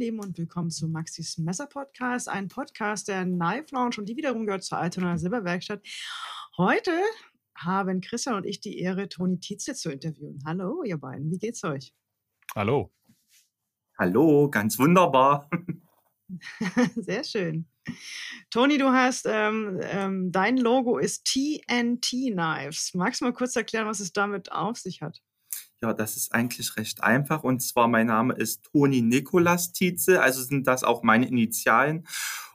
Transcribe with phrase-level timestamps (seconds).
[0.00, 4.46] Lieben, und willkommen zu Maxis Messer Podcast, ein Podcast der Knife Lounge und die wiederum
[4.46, 5.86] gehört zur Altona Silberwerkstatt.
[6.56, 6.92] Heute
[7.54, 10.42] haben Christian und ich die Ehre, Toni Tietze zu interviewen.
[10.46, 11.92] Hallo, ihr beiden, wie geht's euch?
[12.54, 12.90] Hallo.
[13.98, 15.50] Hallo, ganz wunderbar.
[16.96, 17.68] Sehr schön.
[18.48, 22.94] Toni, du hast, ähm, ähm, dein Logo ist TNT Knives.
[22.94, 25.20] Magst du mal kurz erklären, was es damit auf sich hat?
[25.82, 27.42] Ja, das ist eigentlich recht einfach.
[27.42, 32.06] Und zwar, mein Name ist Toni Nikolas Tietze, also sind das auch meine Initialen.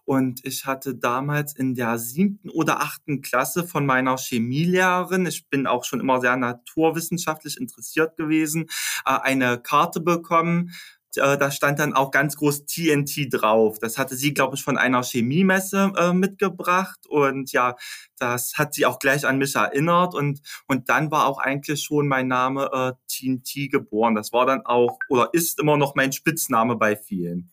[0.05, 5.66] Und ich hatte damals in der siebten oder achten Klasse von meiner Chemielehrerin, ich bin
[5.66, 8.67] auch schon immer sehr naturwissenschaftlich interessiert gewesen,
[9.05, 10.71] äh, eine Karte bekommen,
[11.17, 13.79] äh, da stand dann auch ganz groß TNT drauf.
[13.79, 17.75] Das hatte sie, glaube ich, von einer Chemiemesse äh, mitgebracht und ja,
[18.17, 22.07] das hat sie auch gleich an mich erinnert und und dann war auch eigentlich schon
[22.07, 24.16] mein Name äh, TNT geboren.
[24.16, 27.52] Das war dann auch oder ist immer noch mein Spitzname bei vielen.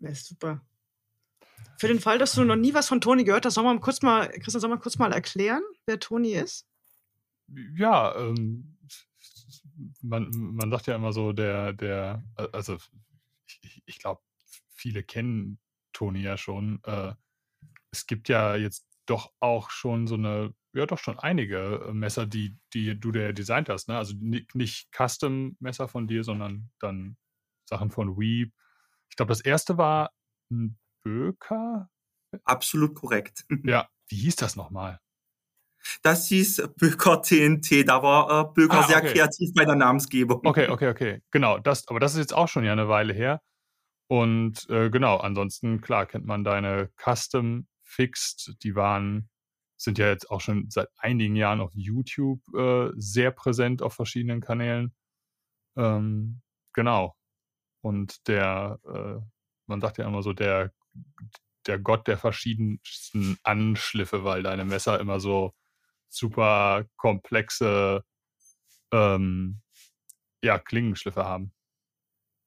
[0.00, 0.60] Ja, super.
[1.78, 4.00] Für den Fall, dass du noch nie was von Toni gehört hast, soll man kurz
[4.00, 6.66] mal, Christian, soll man kurz mal erklären, wer Toni ist?
[7.76, 8.75] Ja, ähm,
[10.02, 12.78] man, man sagt ja immer so, der, der, also
[13.46, 14.22] ich, ich glaube,
[14.68, 15.58] viele kennen
[15.92, 16.80] Toni ja schon.
[16.84, 17.14] Äh,
[17.90, 22.58] es gibt ja jetzt doch auch schon so eine, ja doch schon einige Messer, die,
[22.74, 23.96] die du dir designt hast, ne?
[23.96, 27.16] Also nicht Custom-Messer von dir, sondern dann
[27.64, 28.52] Sachen von Weeb.
[29.08, 30.12] Ich glaube, das erste war
[30.50, 31.88] ein Böker.
[32.44, 33.46] Absolut korrekt.
[33.64, 35.00] Ja, wie hieß das nochmal?
[36.02, 37.88] Das hieß Böker TNT.
[37.88, 40.40] Da war äh, Böker ah, sehr kreativ bei der Namensgebung.
[40.44, 41.22] Okay, okay, okay.
[41.30, 43.40] Genau, das, aber das ist jetzt auch schon ja eine Weile her.
[44.08, 48.56] Und äh, genau, ansonsten, klar, kennt man deine Custom Fixed.
[48.62, 49.28] Die waren,
[49.76, 54.40] sind ja jetzt auch schon seit einigen Jahren auf YouTube äh, sehr präsent auf verschiedenen
[54.40, 54.94] Kanälen.
[55.76, 57.16] Ähm, genau.
[57.82, 59.20] Und der, äh,
[59.66, 60.72] man sagt ja immer so, der,
[61.66, 65.52] der Gott der verschiedensten Anschliffe, weil deine Messer immer so
[66.16, 68.02] super komplexe
[68.92, 69.60] ähm,
[70.42, 71.52] ja, Klingenschliffe haben.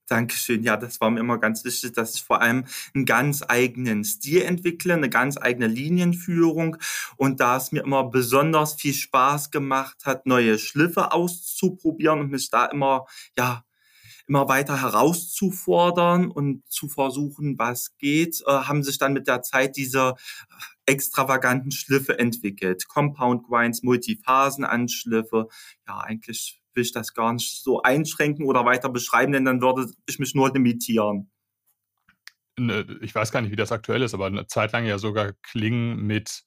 [0.10, 0.64] Dankeschön.
[0.64, 2.66] Ja, das war mir immer ganz wichtig, dass ich vor allem
[2.96, 6.78] einen ganz eigenen Stil entwickle, eine ganz eigene Linienführung.
[7.16, 12.50] Und da es mir immer besonders viel Spaß gemacht hat, neue Schliffe auszuprobieren und mich
[12.50, 13.06] da immer,
[13.38, 13.64] ja,
[14.28, 19.76] immer weiter herauszufordern und zu versuchen, was geht, äh, haben sich dann mit der Zeit
[19.76, 20.16] diese
[20.90, 22.88] extravaganten Schliffe entwickelt.
[22.88, 25.48] Compound Grinds, Multiphasenanschliffe.
[25.88, 29.92] Ja, eigentlich will ich das gar nicht so einschränken oder weiter beschreiben, denn dann würde
[30.08, 31.32] ich mich nur limitieren.
[33.02, 36.02] Ich weiß gar nicht, wie das aktuell ist, aber eine Zeit lang ja sogar Klingen
[36.02, 36.44] mit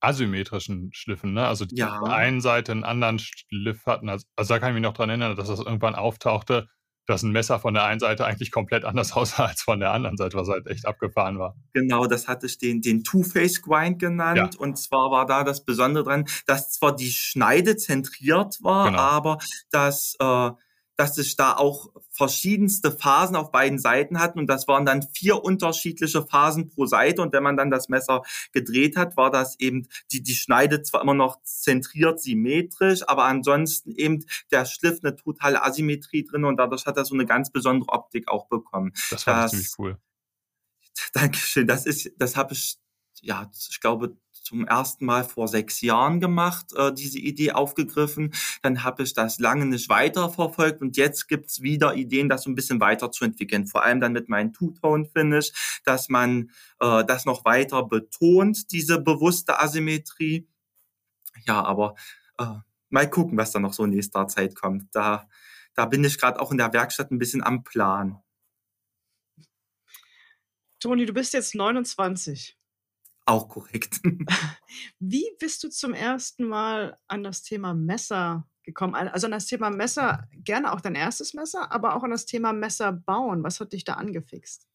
[0.00, 1.46] asymmetrischen Schliffen, ne?
[1.46, 2.00] Also die ja.
[2.02, 4.08] einen Seite einen anderen Schliff hatten.
[4.08, 6.68] Also, also da kann ich mich noch dran erinnern, dass das irgendwann auftauchte,
[7.06, 10.16] dass ein Messer von der einen Seite eigentlich komplett anders aussah als von der anderen
[10.16, 11.56] Seite, was halt echt abgefahren war.
[11.72, 14.54] Genau, das hatte ich den, den Two-Face-Grind genannt.
[14.54, 14.60] Ja.
[14.60, 18.98] Und zwar war da das Besondere dran, dass zwar die Schneide zentriert war, genau.
[18.98, 19.38] aber
[19.70, 20.50] dass äh,
[20.96, 25.44] dass sich da auch verschiedenste Phasen auf beiden Seiten hatten und das waren dann vier
[25.44, 29.88] unterschiedliche Phasen pro Seite und wenn man dann das Messer gedreht hat, war das eben
[30.12, 35.62] die die Schneide zwar immer noch zentriert symmetrisch, aber ansonsten eben der Schliff eine totale
[35.62, 38.92] Asymmetrie drin und dadurch hat er so eine ganz besondere Optik auch bekommen.
[39.10, 39.98] Das war ziemlich cool.
[41.12, 41.66] Dankeschön.
[41.66, 42.78] Das ist das habe ich
[43.20, 48.32] ja, ich glaube zum ersten Mal vor sechs Jahren gemacht, äh, diese Idee aufgegriffen.
[48.62, 52.54] Dann habe ich das lange nicht weiterverfolgt und jetzt gibt's wieder Ideen, das so ein
[52.54, 53.66] bisschen weiterzuentwickeln.
[53.66, 59.58] Vor allem dann mit meinem Two-Tone-Finish, dass man äh, das noch weiter betont, diese bewusste
[59.58, 60.46] Asymmetrie.
[61.44, 61.96] Ja, aber
[62.38, 62.46] äh,
[62.88, 64.94] mal gucken, was da noch so in nächster Zeit kommt.
[64.94, 65.28] Da,
[65.74, 68.22] da bin ich gerade auch in der Werkstatt ein bisschen am Plan.
[70.78, 72.55] Toni, du bist jetzt 29.
[73.26, 74.00] Auch korrekt.
[75.00, 78.94] Wie bist du zum ersten Mal an das Thema Messer gekommen?
[78.94, 82.52] Also an das Thema Messer, gerne auch dein erstes Messer, aber auch an das Thema
[82.52, 83.42] Messer bauen.
[83.42, 84.68] Was hat dich da angefixt?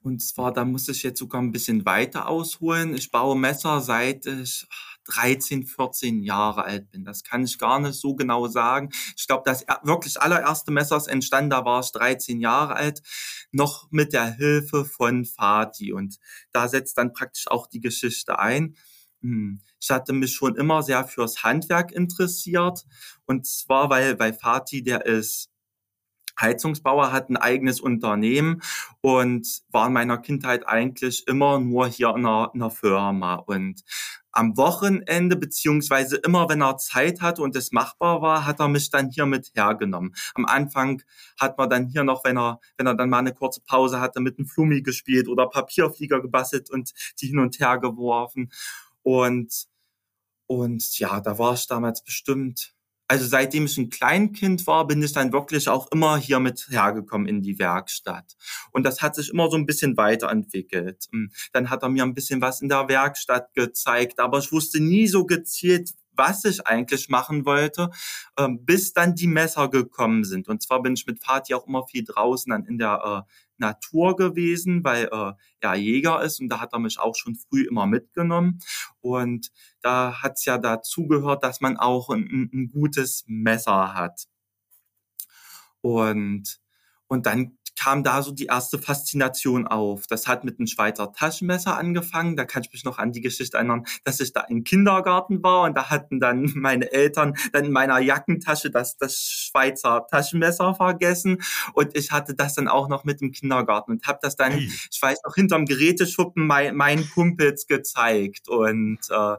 [0.00, 2.94] Und zwar, da muss ich jetzt sogar ein bisschen weiter ausholen.
[2.94, 4.64] Ich baue Messer seit ich
[5.06, 7.04] 13, 14 Jahre alt bin.
[7.04, 8.90] Das kann ich gar nicht so genau sagen.
[9.16, 13.02] Ich glaube, das wirklich allererste Messer ist entstanden, da war ich 13 Jahre alt,
[13.52, 15.92] noch mit der Hilfe von Fatih.
[15.92, 16.18] Und
[16.52, 18.76] da setzt dann praktisch auch die Geschichte ein.
[19.22, 22.84] Hm, ich hatte mich schon immer sehr fürs Handwerk interessiert.
[23.24, 25.50] Und zwar, weil, weil Fatih, der ist
[26.38, 28.62] Heizungsbauer, hat ein eigenes Unternehmen
[29.00, 33.36] und war in meiner Kindheit eigentlich immer nur hier in einer, in einer Firma.
[33.36, 33.82] Und
[34.36, 38.90] am Wochenende, beziehungsweise immer, wenn er Zeit hatte und es machbar war, hat er mich
[38.90, 40.14] dann hier mit hergenommen.
[40.34, 41.02] Am Anfang
[41.40, 44.20] hat man dann hier noch, wenn er, wenn er dann mal eine kurze Pause hatte,
[44.20, 48.52] mit einem Flummi gespielt oder Papierflieger gebastelt und die hin und her geworfen.
[49.02, 49.68] Und,
[50.46, 52.75] und ja, da war ich damals bestimmt
[53.08, 57.28] also seitdem ich ein Kleinkind war, bin ich dann wirklich auch immer hier mit hergekommen
[57.28, 58.36] in die Werkstatt.
[58.72, 61.06] Und das hat sich immer so ein bisschen weiterentwickelt.
[61.12, 64.80] Hm, dann hat er mir ein bisschen was in der Werkstatt gezeigt, aber ich wusste
[64.80, 67.90] nie so gezielt, was ich eigentlich machen wollte,
[68.38, 70.48] ähm, bis dann die Messer gekommen sind.
[70.48, 74.16] Und zwar bin ich mit Vati auch immer viel draußen dann in der äh, Natur
[74.16, 77.86] gewesen, weil äh, er Jäger ist und da hat er mich auch schon früh immer
[77.86, 78.58] mitgenommen.
[79.00, 79.50] Und
[79.82, 84.26] da hat's ja dazu gehört, dass man auch ein, ein gutes Messer hat.
[85.80, 86.60] Und,
[87.06, 90.06] und dann kam da so die erste Faszination auf.
[90.06, 92.36] Das hat mit einem Schweizer Taschenmesser angefangen.
[92.36, 95.62] Da kann ich mich noch an die Geschichte erinnern, dass ich da im Kindergarten war
[95.62, 101.42] und da hatten dann meine Eltern dann in meiner Jackentasche das, das Schweizer Taschenmesser vergessen
[101.74, 104.70] und ich hatte das dann auch noch mit im Kindergarten und habe das dann, hey.
[104.90, 109.36] ich weiß noch, hinterm Geräteschuppen mein, meinen Kumpels gezeigt und äh,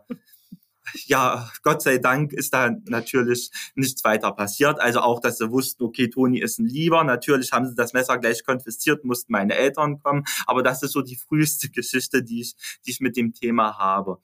[1.05, 4.79] ja, Gott sei Dank ist da natürlich nichts weiter passiert.
[4.79, 7.03] Also auch, dass sie wussten, okay, Toni ist ein Lieber.
[7.03, 10.23] Natürlich haben sie das Messer gleich konfisziert, mussten meine Eltern kommen.
[10.45, 12.55] Aber das ist so die früheste Geschichte, die ich,
[12.85, 14.19] die ich mit dem Thema habe.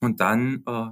[0.00, 0.90] Und dann äh,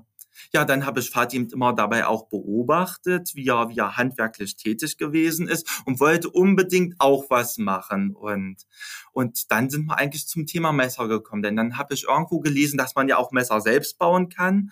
[0.52, 4.98] ja, dann habe ich Fatim immer dabei auch beobachtet, wie er, wie er handwerklich tätig
[4.98, 8.14] gewesen ist und wollte unbedingt auch was machen.
[8.14, 8.66] Und,
[9.12, 12.78] und dann sind wir eigentlich zum Thema Messer gekommen, denn dann habe ich irgendwo gelesen,
[12.78, 14.70] dass man ja auch Messer selbst bauen kann.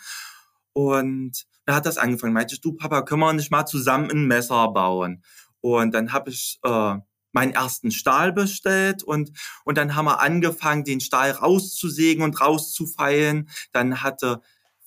[0.72, 2.34] Und da hat das angefangen.
[2.34, 5.22] Meinte ich, du Papa, können wir nicht mal zusammen ein Messer bauen?
[5.60, 6.96] Und dann habe ich äh,
[7.32, 9.32] meinen ersten Stahl bestellt und,
[9.64, 13.49] und dann haben wir angefangen, den Stahl rauszusägen und rauszufeilen.
[13.72, 14.40] Dann hatte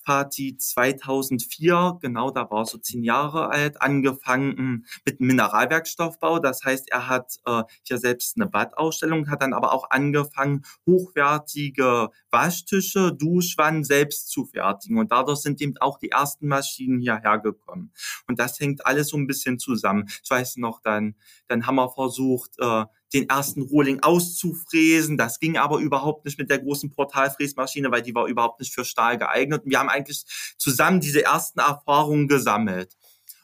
[0.08, 6.38] Party 2004, genau, da war er so zehn Jahre alt, angefangen mit Mineralwerkstoffbau.
[6.38, 12.08] Das heißt, er hat äh, hier selbst eine Badausstellung, hat dann aber auch angefangen, hochwertige
[12.30, 14.96] Waschtische, Duschwannen selbst zu fertigen.
[14.96, 17.92] Und dadurch sind eben auch die ersten Maschinen hierher gekommen.
[18.26, 20.08] Und das hängt alles so ein bisschen zusammen.
[20.24, 21.16] Ich weiß noch, dann,
[21.48, 25.16] dann haben wir versucht, äh, den ersten Rohling auszufräsen.
[25.16, 28.84] Das ging aber überhaupt nicht mit der großen Portalfräsmaschine, weil die war überhaupt nicht für
[28.84, 29.64] Stahl geeignet.
[29.64, 30.24] Und wir haben eigentlich
[30.56, 32.96] zusammen diese ersten Erfahrungen gesammelt.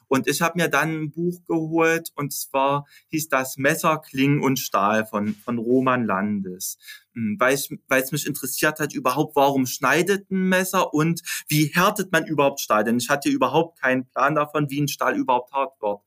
[0.06, 4.58] Und ich habe mir dann ein Buch geholt und zwar hieß das Messer, Klingen und
[4.58, 6.78] Stahl von, von Roman Landes.
[7.14, 12.26] Hm, weil es mich interessiert hat, überhaupt, warum schneidet ein Messer und wie härtet man
[12.26, 12.84] überhaupt Stahl?
[12.84, 16.00] Denn ich hatte überhaupt keinen Plan davon, wie ein Stahl überhaupt hart wird.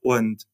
[0.00, 0.46] Und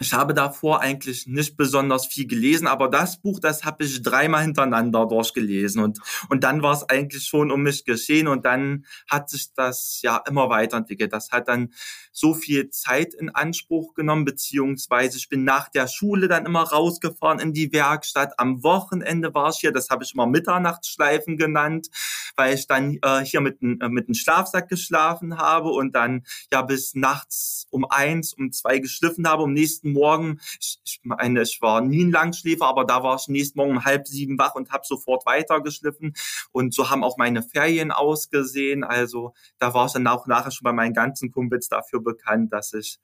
[0.00, 4.42] ich habe davor eigentlich nicht besonders viel gelesen, aber das Buch, das habe ich dreimal
[4.42, 5.98] hintereinander durchgelesen und
[6.28, 10.22] und dann war es eigentlich schon um mich geschehen und dann hat sich das ja
[10.28, 11.12] immer weiterentwickelt.
[11.12, 11.72] Das hat dann
[12.12, 17.40] so viel Zeit in Anspruch genommen, beziehungsweise ich bin nach der Schule dann immer rausgefahren
[17.40, 18.34] in die Werkstatt.
[18.38, 21.88] Am Wochenende war ich hier, das habe ich immer Mitternachtsschleifen genannt,
[22.36, 26.62] weil ich dann äh, hier mit äh, mit einem Schlafsack geschlafen habe und dann ja
[26.62, 31.58] bis nachts um eins, um zwei geschliffen habe, um nächsten nächsten Morgen, ich, meine, ich
[31.60, 34.70] war nie ein Langschläfer, aber da war ich nächsten Morgen um halb sieben wach und
[34.70, 36.14] habe sofort weitergeschliffen.
[36.52, 38.84] Und so haben auch meine Ferien ausgesehen.
[38.84, 42.72] Also da war ich dann auch nachher schon bei meinen ganzen Kumpels dafür bekannt, dass
[42.72, 42.98] ich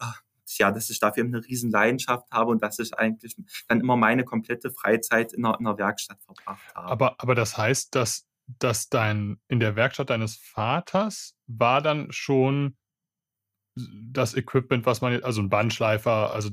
[0.00, 0.04] äh,
[0.56, 3.36] ja, dass ich dafür eine riesen Leidenschaft habe und dass ich eigentlich
[3.68, 6.88] dann immer meine komplette Freizeit in einer, in einer Werkstatt verbracht habe.
[6.88, 12.78] Aber, aber das heißt, dass, dass dein, in der Werkstatt deines Vaters war dann schon
[14.10, 16.50] das Equipment, was man, also ein Bandschleifer, also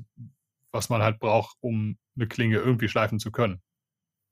[0.72, 3.62] was man halt braucht, um eine Klinge irgendwie schleifen zu können.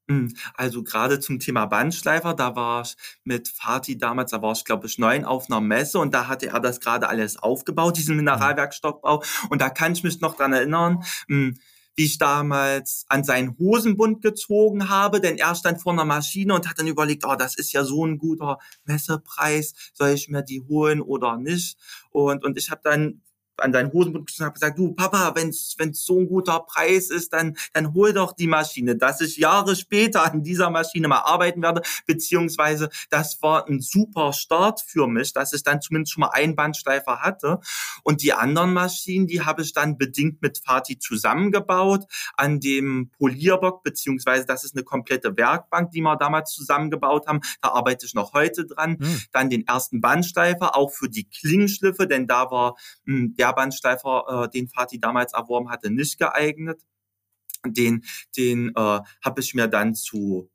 [0.09, 4.65] Hm, also gerade zum Thema Bandschleifer, da war ich mit Fatih damals, da war ich
[4.65, 8.15] glaube ich neun auf einer Messe und da hatte er das gerade alles aufgebaut, diesen
[8.15, 8.23] mhm.
[8.25, 9.23] Mineralwerkstoffbau.
[9.49, 11.57] Und da kann ich mich noch dran erinnern, hm,
[11.95, 16.67] wie ich damals an seinen Hosenbund gezogen habe, denn er stand vor einer Maschine und
[16.69, 20.61] hat dann überlegt, oh, das ist ja so ein guter Messepreis, soll ich mir die
[20.61, 21.77] holen oder nicht?
[22.11, 23.21] Und, und ich habe dann
[23.57, 27.33] an deinen Hosenbund und habe gesagt, du Papa, wenn es so ein guter Preis ist,
[27.33, 31.61] dann, dann hol doch die Maschine, dass ich Jahre später an dieser Maschine mal arbeiten
[31.61, 36.29] werde, beziehungsweise das war ein super Start für mich, dass ich dann zumindest schon mal
[36.29, 37.59] einen Bandschleifer hatte.
[38.03, 42.05] Und die anderen Maschinen, die habe ich dann bedingt mit Fatih zusammengebaut
[42.35, 47.69] an dem Polierbock, beziehungsweise das ist eine komplette Werkbank, die wir damals zusammengebaut haben, da
[47.69, 49.21] arbeite ich noch heute dran, mhm.
[49.31, 54.45] dann den ersten Bandschleifer, auch für die Klingenschliffe, denn da war mh, hm, der Bandschleifer,
[54.45, 56.81] äh, den Fatih damals erworben hatte, nicht geeignet.
[57.65, 58.03] Den,
[58.35, 60.49] den äh, habe ich mir dann zu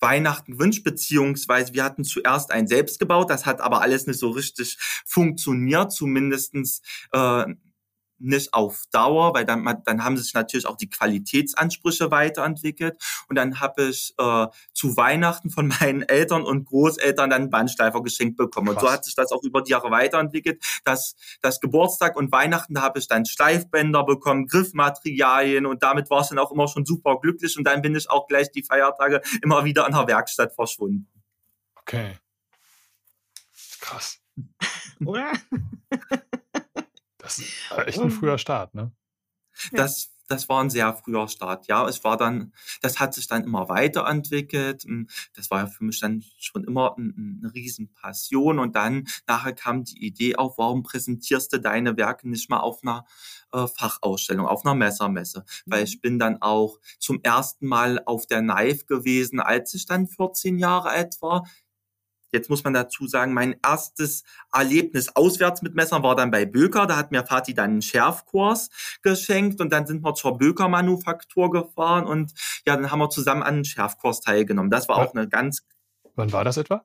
[0.00, 4.30] Weihnachten gewünscht, beziehungsweise wir hatten zuerst ein selbst gebaut, das hat aber alles nicht so
[4.30, 6.80] richtig funktioniert, zumindestens
[7.12, 7.44] äh,
[8.20, 12.96] nicht auf Dauer, weil dann, dann haben sich natürlich auch die Qualitätsansprüche weiterentwickelt.
[13.28, 18.02] Und dann habe ich äh, zu Weihnachten von meinen Eltern und Großeltern dann einen Bandschleifer
[18.02, 18.68] geschenkt bekommen.
[18.68, 18.82] Krass.
[18.82, 20.62] Und so hat sich das auch über die Jahre weiterentwickelt.
[20.84, 26.20] Das, das Geburtstag und Weihnachten da habe ich dann Schleifbänder bekommen, Griffmaterialien und damit war
[26.20, 27.56] es dann auch immer schon super glücklich.
[27.56, 31.08] Und dann bin ich auch gleich die Feiertage immer wieder in der Werkstatt verschwunden.
[31.76, 32.18] Okay.
[33.80, 34.20] Krass.
[35.04, 35.32] Oder?
[37.30, 38.92] Das ist echt ein früher Start, ne?
[39.72, 41.86] Das, das war ein sehr früher Start, ja.
[41.88, 44.86] Es war dann, das hat sich dann immer weiterentwickelt.
[45.34, 48.58] Das war ja für mich dann schon immer eine Riesenpassion.
[48.58, 52.82] Und dann nachher kam die Idee auf, warum präsentierst du deine Werke nicht mal auf
[52.82, 53.04] einer
[53.52, 55.44] äh, Fachausstellung, auf einer Messermesse?
[55.66, 56.00] Weil ich mhm.
[56.00, 60.90] bin dann auch zum ersten Mal auf der Knife gewesen, als ich dann 14 Jahre
[60.90, 61.44] alt war.
[62.32, 66.86] Jetzt muss man dazu sagen, mein erstes Erlebnis auswärts mit Messern war dann bei Böker.
[66.86, 68.70] Da hat mir Vati dann einen Schärfkurs
[69.02, 72.32] geschenkt und dann sind wir zur Böker Manufaktur gefahren und
[72.66, 74.70] ja, dann haben wir zusammen an einem Schärfkurs teilgenommen.
[74.70, 75.66] Das war auch eine ganz.
[76.14, 76.84] Wann war das etwa?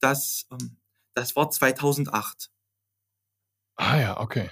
[0.00, 0.76] Das, ähm,
[1.14, 2.50] das war 2008.
[3.76, 4.50] Ah ja, okay.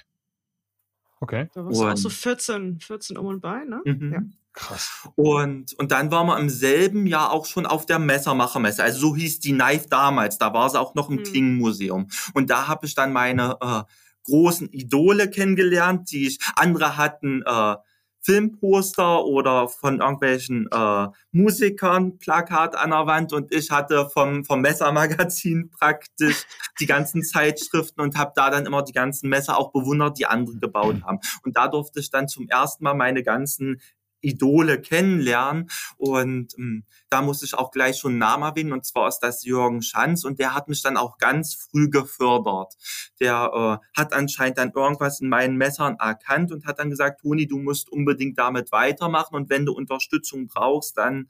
[1.19, 1.49] Okay.
[1.53, 3.81] Da warst du auch so 14, 14 um und bei, ne?
[3.83, 4.13] Mhm.
[4.13, 4.21] Ja.
[4.59, 5.07] Krass.
[5.15, 8.83] Und, und dann waren wir im selben Jahr auch schon auf der Messermachermesse.
[8.83, 10.37] Also so hieß die Knife damals.
[10.37, 11.23] Da war sie auch noch im mhm.
[11.23, 12.09] Klingenmuseum.
[12.33, 13.83] Und da habe ich dann meine äh,
[14.25, 17.75] großen Idole kennengelernt, die ich, andere hatten äh,
[18.21, 24.59] Filmposter oder von irgendwelchen äh, Musikern Plakat an der Wand und ich hatte vom, vom
[24.59, 26.45] Messermagazin praktisch
[26.81, 30.57] die ganzen Zeitschriften und habe da dann immer die ganzen Messer auch bewundert, die andere
[30.57, 31.19] gebaut haben.
[31.43, 33.79] Und da durfte ich dann zum ersten Mal meine ganzen
[34.21, 35.69] Idole kennenlernen.
[35.97, 39.43] Und ähm, da muss ich auch gleich schon einen Namen erwähnen, und zwar ist das
[39.43, 42.75] Jürgen Schanz und der hat mich dann auch ganz früh gefördert.
[43.19, 47.47] Der äh, hat anscheinend dann irgendwas in meinen Messern erkannt und hat dann gesagt, Toni,
[47.47, 51.29] du musst unbedingt damit weitermachen und wenn du Unterstützung brauchst, dann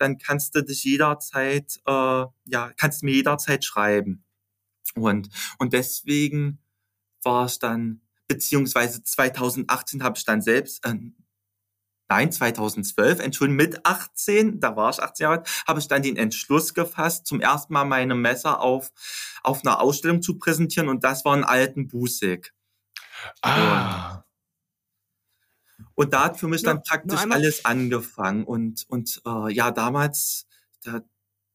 [0.00, 4.24] dann kannst du dich jederzeit, äh, ja, kannst mir jederzeit schreiben.
[4.94, 6.58] Und, und deswegen
[7.22, 10.94] war es dann, beziehungsweise 2018 habe ich dann selbst, äh,
[12.10, 16.16] nein, 2012, Entschuldigung, mit 18, da war ich 18 Jahre alt, habe ich dann den
[16.16, 18.90] Entschluss gefasst, zum ersten Mal meine Messer auf,
[19.42, 22.52] auf einer Ausstellung zu präsentieren und das war ein alten Busig.
[23.42, 24.24] Ah.
[25.78, 29.70] Und, und da hat für mich ja, dann praktisch alles angefangen und, und äh, ja,
[29.70, 30.46] damals,
[30.82, 31.02] da,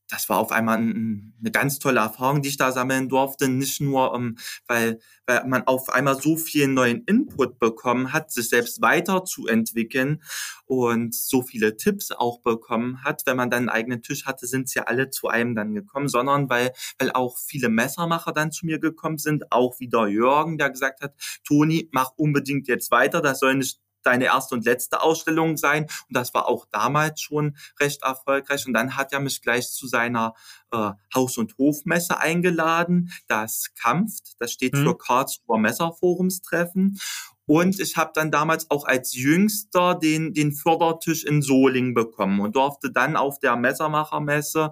[0.10, 3.48] das war auf einmal ein, eine ganz tolle Erfahrung, die ich da sammeln durfte.
[3.48, 8.50] Nicht nur, ähm, weil, weil man auf einmal so viel neuen Input bekommen hat, sich
[8.50, 10.22] selbst weiterzuentwickeln
[10.66, 13.24] und so viele Tipps auch bekommen hat.
[13.26, 16.08] Wenn man dann einen eigenen Tisch hatte, sind sie ja alle zu einem dann gekommen,
[16.08, 20.70] sondern weil, weil auch viele Messermacher dann zu mir gekommen sind, auch wieder Jürgen, der
[20.70, 21.16] gesagt hat,
[21.48, 25.84] Toni, mach unbedingt jetzt weiter, das soll nicht deine erste und letzte Ausstellung sein.
[25.84, 28.66] Und das war auch damals schon recht erfolgreich.
[28.66, 30.34] Und dann hat er mich gleich zu seiner
[30.72, 33.12] äh, Haus- und Hofmesse eingeladen.
[33.28, 34.84] Das Kampft, das steht mhm.
[34.84, 37.00] für Karlsruher Messerforumstreffen.
[37.48, 42.56] Und ich habe dann damals auch als Jüngster den, den Fördertisch in Solingen bekommen und
[42.56, 44.72] durfte dann auf der Messermachermesse,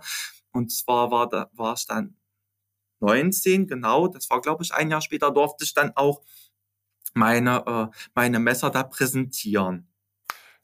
[0.52, 2.16] und zwar war da war es dann
[3.00, 6.22] 19, genau, das war glaube ich ein Jahr später, durfte ich dann auch
[7.14, 9.88] meine, äh, meine Messer da präsentieren.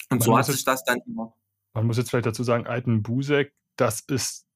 [0.10, 1.36] Und man so hat sich das dann immer.
[1.74, 4.48] Man muss jetzt vielleicht dazu sagen, Alten Busek, das ist,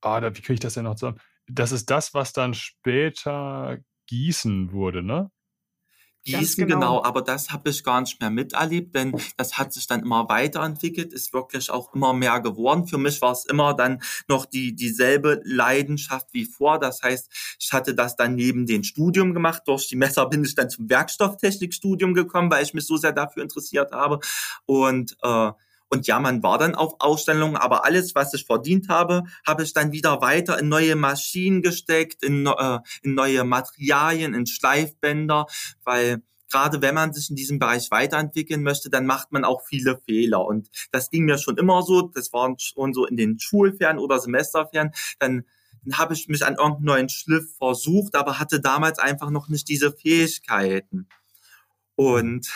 [0.00, 1.20] ah, da, wie kriege ich das denn noch zusammen?
[1.46, 5.30] Das ist das, was dann später Gießen wurde, ne?
[6.24, 6.78] Gießen, genau.
[6.78, 7.04] genau.
[7.04, 11.12] aber das habe ich gar nicht mehr miterlebt, denn das hat sich dann immer weiterentwickelt,
[11.12, 12.86] ist wirklich auch immer mehr geworden.
[12.86, 16.78] Für mich war es immer dann noch die dieselbe Leidenschaft wie vor.
[16.78, 19.62] Das heißt, ich hatte das dann neben dem Studium gemacht.
[19.66, 23.42] Durch die Messer bin ich dann zum Werkstofftechnikstudium gekommen, weil ich mich so sehr dafür
[23.42, 24.20] interessiert habe.
[24.64, 25.52] Und äh,
[25.94, 29.72] und ja, man war dann auf Ausstellungen, aber alles, was ich verdient habe, habe ich
[29.72, 35.46] dann wieder weiter in neue Maschinen gesteckt, in, äh, in neue Materialien, in Schleifbänder,
[35.84, 40.00] weil gerade wenn man sich in diesem Bereich weiterentwickeln möchte, dann macht man auch viele
[40.04, 40.44] Fehler.
[40.44, 44.18] Und das ging mir schon immer so, das waren schon so in den Schulferien oder
[44.18, 45.44] Semesterferien, dann
[45.84, 49.68] dann habe ich mich an irgendeinen neuen Schliff versucht, aber hatte damals einfach noch nicht
[49.68, 51.08] diese Fähigkeiten.
[51.94, 52.48] Und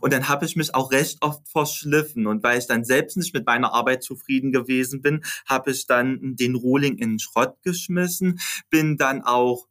[0.00, 2.26] und dann habe ich mich auch recht oft verschliffen.
[2.26, 6.36] Und weil ich dann selbst nicht mit meiner Arbeit zufrieden gewesen bin, habe ich dann
[6.36, 9.66] den Rohling in den Schrott geschmissen, bin dann auch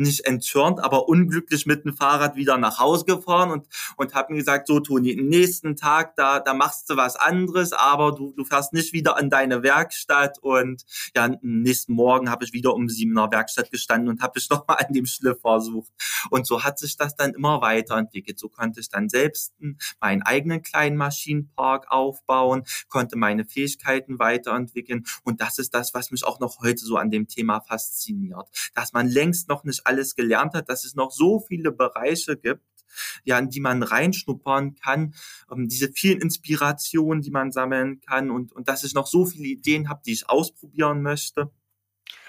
[0.00, 3.66] nicht entschörnt, aber unglücklich mit dem Fahrrad wieder nach Hause gefahren und,
[3.96, 8.12] und habe mir gesagt, so Toni, nächsten Tag, da, da machst du was anderes, aber
[8.12, 12.74] du, du fährst nicht wieder an deine Werkstatt und ja, nächsten Morgen habe ich wieder
[12.74, 15.92] um siebener Werkstatt gestanden und habe ich nochmal an dem Schliff versucht.
[16.30, 18.38] Und so hat sich das dann immer weiterentwickelt.
[18.38, 19.54] So konnte ich dann selbst
[20.00, 26.24] meinen eigenen kleinen Maschinenpark aufbauen, konnte meine Fähigkeiten weiterentwickeln und das ist das, was mich
[26.24, 30.54] auch noch heute so an dem Thema fasziniert, dass man längst noch nicht alles gelernt
[30.54, 32.64] hat, dass es noch so viele Bereiche gibt,
[33.24, 35.14] ja, in die man reinschnuppern kann,
[35.50, 39.48] ähm, diese vielen Inspirationen, die man sammeln kann und, und dass ich noch so viele
[39.48, 41.50] Ideen habe, die ich ausprobieren möchte.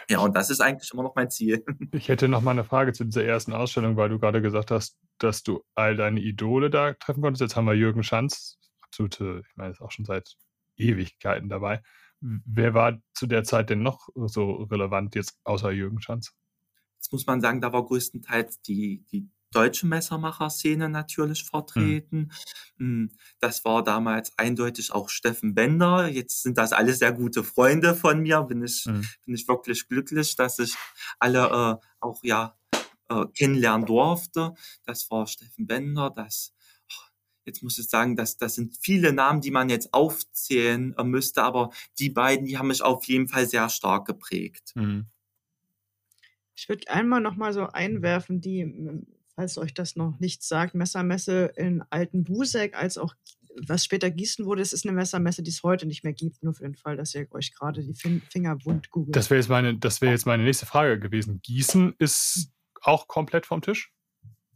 [0.10, 1.63] Ja, und das ist eigentlich immer noch mein Ziel.
[1.94, 4.98] Ich hätte noch mal eine Frage zu dieser ersten Ausstellung, weil du gerade gesagt hast,
[5.20, 7.41] dass du all deine Idole da treffen konntest.
[7.41, 10.36] Jetzt haben wir Jürgen Schanz, absolute, ich meine, ist auch schon seit
[10.77, 11.82] Ewigkeiten dabei.
[12.20, 16.34] Wer war zu der Zeit denn noch so relevant jetzt außer Jürgen Schanz?
[17.01, 22.31] Jetzt muss man sagen, da war größtenteils die, die deutsche Messermacher-Szene natürlich vertreten.
[22.77, 23.10] Mhm.
[23.39, 26.08] Das war damals eindeutig auch Steffen Bender.
[26.08, 28.43] Jetzt sind das alle sehr gute Freunde von mir.
[28.43, 29.08] Bin ich, mhm.
[29.25, 30.75] bin ich wirklich glücklich, dass ich
[31.17, 32.55] alle äh, auch ja
[33.10, 34.53] äh, kennenlernen durfte.
[34.86, 36.53] Das war Steffen Bender, das
[37.46, 41.43] jetzt muss ich sagen, dass das sind viele Namen, die man jetzt aufzählen äh, müsste,
[41.43, 44.72] aber die beiden, die haben mich auf jeden Fall sehr stark geprägt.
[44.75, 45.08] Mhm.
[46.62, 49.03] Ich würde einmal noch mal so einwerfen, die
[49.34, 53.15] falls euch das noch nicht sagt, Messermesse in Alten Busek, als auch
[53.65, 56.53] was später Gießen wurde, es ist eine Messermesse, die es heute nicht mehr gibt, nur
[56.53, 59.15] für den Fall, dass ihr euch gerade die Finger wund googelt.
[59.15, 61.41] Das wäre jetzt, meine, wär jetzt meine nächste Frage gewesen.
[61.41, 62.51] Gießen ist
[62.82, 63.91] auch komplett vom Tisch?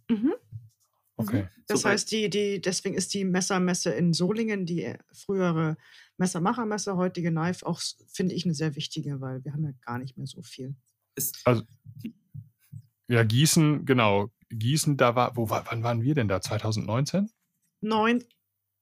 [0.08, 0.36] Mhm.
[1.18, 1.44] Okay.
[1.44, 1.50] Mhm.
[1.68, 1.94] Das Super.
[1.94, 5.76] heißt, die, die, deswegen ist die Messermesse in Solingen, die frühere
[6.18, 10.18] Messermachermesse, heutige Knife, auch, finde ich, eine sehr wichtige, weil wir haben ja gar nicht
[10.18, 10.76] mehr so viel.
[11.44, 11.64] Also,
[13.08, 14.30] ja, Gießen, genau.
[14.50, 16.42] Gießen, da war, wo wann waren wir denn da?
[16.42, 17.30] 2019?
[17.82, 18.24] Neun.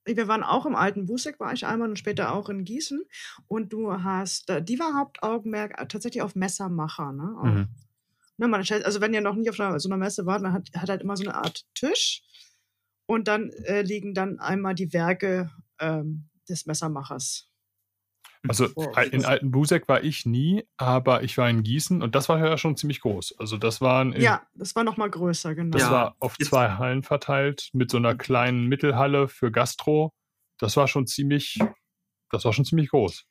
[0.05, 3.03] Wir waren auch im alten Busek, war ich einmal und später auch in Gießen.
[3.47, 7.13] Und du hast, die war Hauptaugenmerk äh, tatsächlich auf Messermacher.
[7.13, 7.35] Ne?
[7.37, 7.67] Auf, mhm.
[8.37, 10.53] ne, man stellt, also wenn ihr noch nie auf einer, so einer Messe wart, man
[10.53, 12.21] hat, hat halt immer so eine Art Tisch
[13.05, 17.52] und dann äh, liegen dann einmal die Werke ähm, des Messermachers
[18.47, 18.67] also
[19.11, 22.57] in Alten Busek war ich nie, aber ich war in Gießen und das war ja
[22.57, 23.35] schon ziemlich groß.
[23.39, 25.71] Also das waren in, ja, das war noch mal größer, genau.
[25.71, 25.91] Das ja.
[25.91, 30.13] war auf zwei Hallen verteilt mit so einer kleinen Mittelhalle für Gastro.
[30.57, 31.59] Das war schon ziemlich,
[32.29, 33.25] das war schon ziemlich groß.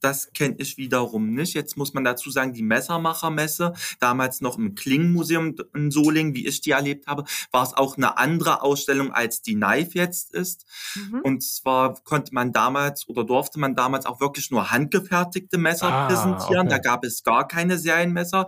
[0.00, 1.54] Das kenne ich wiederum nicht.
[1.54, 6.60] Jetzt muss man dazu sagen, die Messermachermesse, damals noch im Klingenmuseum in Solingen, wie ich
[6.60, 10.66] die erlebt habe, war es auch eine andere Ausstellung, als die Knife jetzt ist.
[10.94, 11.20] Mhm.
[11.22, 16.06] Und zwar konnte man damals oder durfte man damals auch wirklich nur handgefertigte Messer ah,
[16.06, 16.66] präsentieren.
[16.66, 16.68] Okay.
[16.68, 18.46] Da gab es gar keine Serienmesser,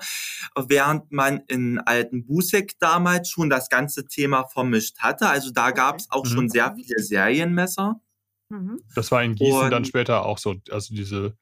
[0.57, 5.29] während man in alten Busek damals schon das ganze Thema vermischt hatte.
[5.29, 6.31] Also da gab es auch mhm.
[6.31, 8.01] schon sehr viele Serienmesser.
[8.49, 8.81] Mhm.
[8.95, 11.37] Das war in Gießen Und dann später auch so, also diese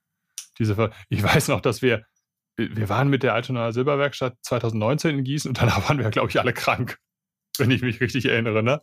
[0.58, 2.04] diese, ich weiß noch, dass wir,
[2.56, 6.38] wir waren mit der Altonaer Silberwerkstatt 2019 in Gießen und danach waren wir, glaube ich,
[6.38, 6.98] alle krank,
[7.58, 8.82] wenn ich mich richtig erinnere, ne?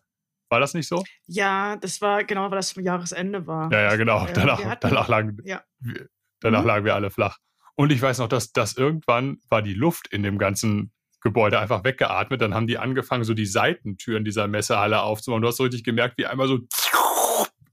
[0.49, 1.05] War das nicht so?
[1.27, 3.71] Ja, das war genau, weil das zum Jahresende war.
[3.71, 4.25] Ja, ja, genau.
[4.25, 5.63] Äh, danach, hatten, danach, lagen, ja.
[5.79, 6.09] wir,
[6.41, 6.67] danach mhm.
[6.67, 7.37] lagen wir alle flach.
[7.75, 11.85] Und ich weiß noch, dass, dass irgendwann war die Luft in dem ganzen Gebäude einfach
[11.85, 12.41] weggeatmet.
[12.41, 15.41] Dann haben die angefangen, so die Seitentüren dieser Messehalle aufzumachen.
[15.41, 16.59] Du hast so richtig gemerkt, wie einmal so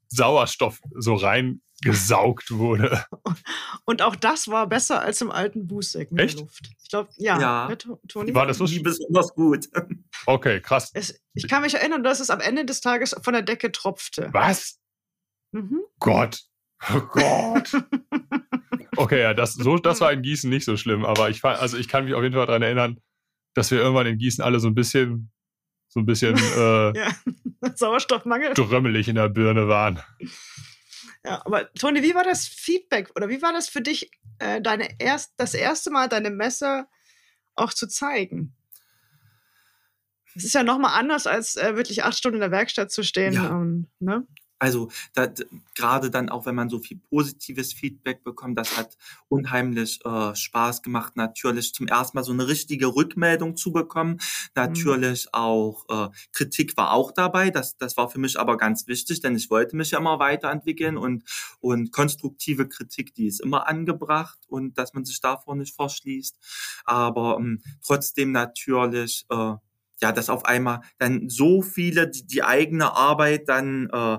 [0.08, 3.04] Sauerstoff so reingesaugt wurde.
[3.84, 6.38] Und auch das war besser als im alten Busek mit Echt?
[6.38, 6.70] der Luft.
[6.82, 7.40] Ich glaube, ja.
[7.40, 7.76] ja.
[8.08, 8.34] Toni?
[8.34, 9.68] War das so besonders gut?
[10.26, 10.90] Okay, krass.
[10.92, 14.28] Es, ich kann mich erinnern, dass es am Ende des Tages von der Decke tropfte.
[14.32, 14.78] Was?
[15.52, 15.80] Mhm.
[16.00, 16.42] Gott.
[16.92, 17.72] Oh Gott.
[18.96, 21.88] okay, ja, das, so, das war in Gießen nicht so schlimm, aber ich, also ich
[21.88, 23.00] kann mich auf jeden Fall daran erinnern,
[23.54, 25.30] dass wir irgendwann in Gießen alle so ein bisschen
[25.88, 27.10] so ein bisschen äh, ja.
[27.74, 28.54] Sauerstoffmangel.
[28.54, 30.00] Drömmelig in der Birne waren.
[31.24, 34.88] Ja, aber Toni, wie war das Feedback oder wie war das für dich, äh, deine
[35.00, 36.88] erst, das erste Mal deine Messer
[37.54, 38.54] auch zu zeigen?
[40.34, 43.32] Es ist ja nochmal anders, als äh, wirklich acht Stunden in der Werkstatt zu stehen.
[43.32, 43.48] Ja.
[43.48, 44.26] Und, ne?
[44.58, 45.28] Also da,
[45.74, 48.96] gerade dann auch, wenn man so viel positives Feedback bekommt, das hat
[49.28, 54.12] unheimlich äh, Spaß gemacht, natürlich zum ersten Mal so eine richtige Rückmeldung zu bekommen.
[54.12, 54.18] Mhm.
[54.54, 55.30] Natürlich mhm.
[55.32, 59.36] auch äh, Kritik war auch dabei, das, das war für mich aber ganz wichtig, denn
[59.36, 61.24] ich wollte mich ja immer weiterentwickeln und,
[61.60, 66.36] und konstruktive Kritik, die ist immer angebracht und dass man sich davor nicht verschließt.
[66.84, 69.54] Aber ähm, trotzdem natürlich äh,
[70.00, 74.18] ja, dass auf einmal dann so viele die, die eigene Arbeit dann äh,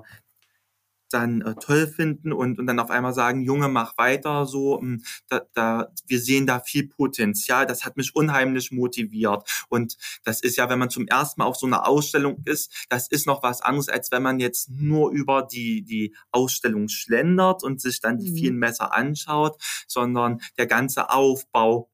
[1.10, 4.80] dann äh, toll finden und, und dann auf einmal sagen, Junge, mach weiter so.
[4.80, 7.65] Hm, da, da, wir sehen da viel Potenzial.
[7.65, 9.43] Das hat mich unheimlich motiviert.
[9.69, 13.08] Und das ist ja, wenn man zum ersten Mal auf so einer Ausstellung ist, das
[13.08, 17.82] ist noch was anderes, als wenn man jetzt nur über die, die Ausstellung schlendert und
[17.82, 18.36] sich dann die mhm.
[18.36, 21.89] vielen Messer anschaut, sondern der ganze Aufbau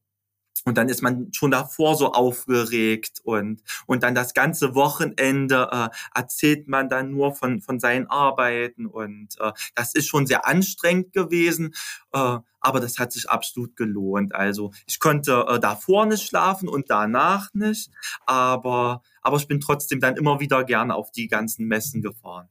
[0.63, 5.89] und dann ist man schon davor so aufgeregt und, und dann das ganze Wochenende äh,
[6.13, 11.13] erzählt man dann nur von, von seinen Arbeiten und äh, das ist schon sehr anstrengend
[11.13, 11.73] gewesen,
[12.13, 14.33] äh, aber das hat sich absolut gelohnt.
[14.33, 17.91] Also ich konnte äh, davor nicht schlafen und danach nicht,
[18.25, 22.49] aber, aber ich bin trotzdem dann immer wieder gerne auf die ganzen Messen gefahren.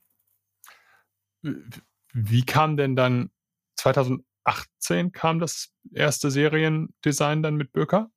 [2.13, 3.31] Wie kam denn dann
[3.77, 8.11] 2000 18 kam das erste Seriendesign dann mit Böker?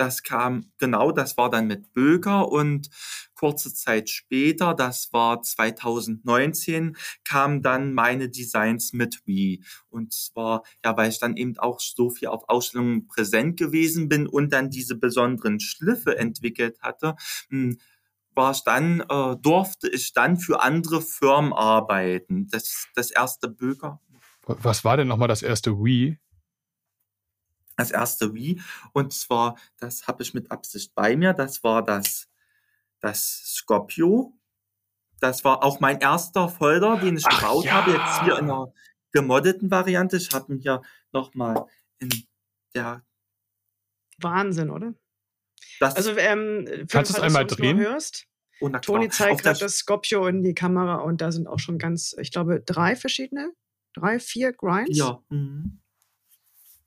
[0.00, 2.88] Das kam, genau, das war dann mit Böker und
[3.34, 9.62] kurze Zeit später, das war 2019, kamen dann meine Designs mit Wii.
[9.90, 14.26] Und zwar, ja, weil ich dann eben auch so viel auf Ausstellungen präsent gewesen bin
[14.26, 17.16] und dann diese besonderen Schliffe entwickelt hatte,
[17.50, 17.76] hm,
[18.34, 22.48] war ich dann, äh, durfte ich dann für andere Firmen arbeiten.
[22.48, 24.00] Das, das erste Böker
[24.58, 26.18] was war denn nochmal das erste Wii?
[27.76, 28.60] Das erste Wii.
[28.92, 31.32] Und zwar, das habe ich mit Absicht bei mir.
[31.32, 32.28] Das war das,
[33.00, 34.34] das Scorpio.
[35.20, 37.72] Das war auch mein erster Folder, den ich Ach, gebaut ja.
[37.72, 37.92] habe.
[37.92, 38.72] Jetzt hier in einer
[39.12, 40.16] gemoddeten Variante.
[40.16, 40.82] Ich habe ihn hier
[41.12, 41.66] nochmal
[41.98, 42.10] in
[42.74, 43.04] der.
[44.18, 44.94] Wahnsinn, oder?
[45.78, 47.78] Das also, ähm, kannst du es einmal drehen?
[47.78, 48.26] Hörst,
[48.60, 52.14] oh, Toni zeigt gerade das Scorpio in die Kamera und da sind auch schon ganz,
[52.18, 53.52] ich glaube, drei verschiedene
[53.94, 54.96] drei, vier Grinds?
[54.96, 55.22] Ja.
[55.28, 55.80] Mhm.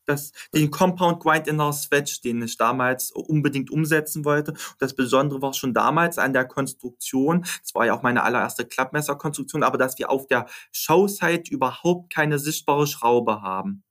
[0.06, 4.52] Das, den Compound Grind in der Swatch, den ich damals unbedingt umsetzen wollte.
[4.52, 8.66] Und das Besondere war schon damals an der Konstruktion, das war ja auch meine allererste
[8.66, 13.84] Klappmesserkonstruktion, aber dass wir auf der Showsite überhaupt keine sichtbare Schraube haben.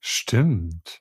[0.00, 1.00] Stimmt.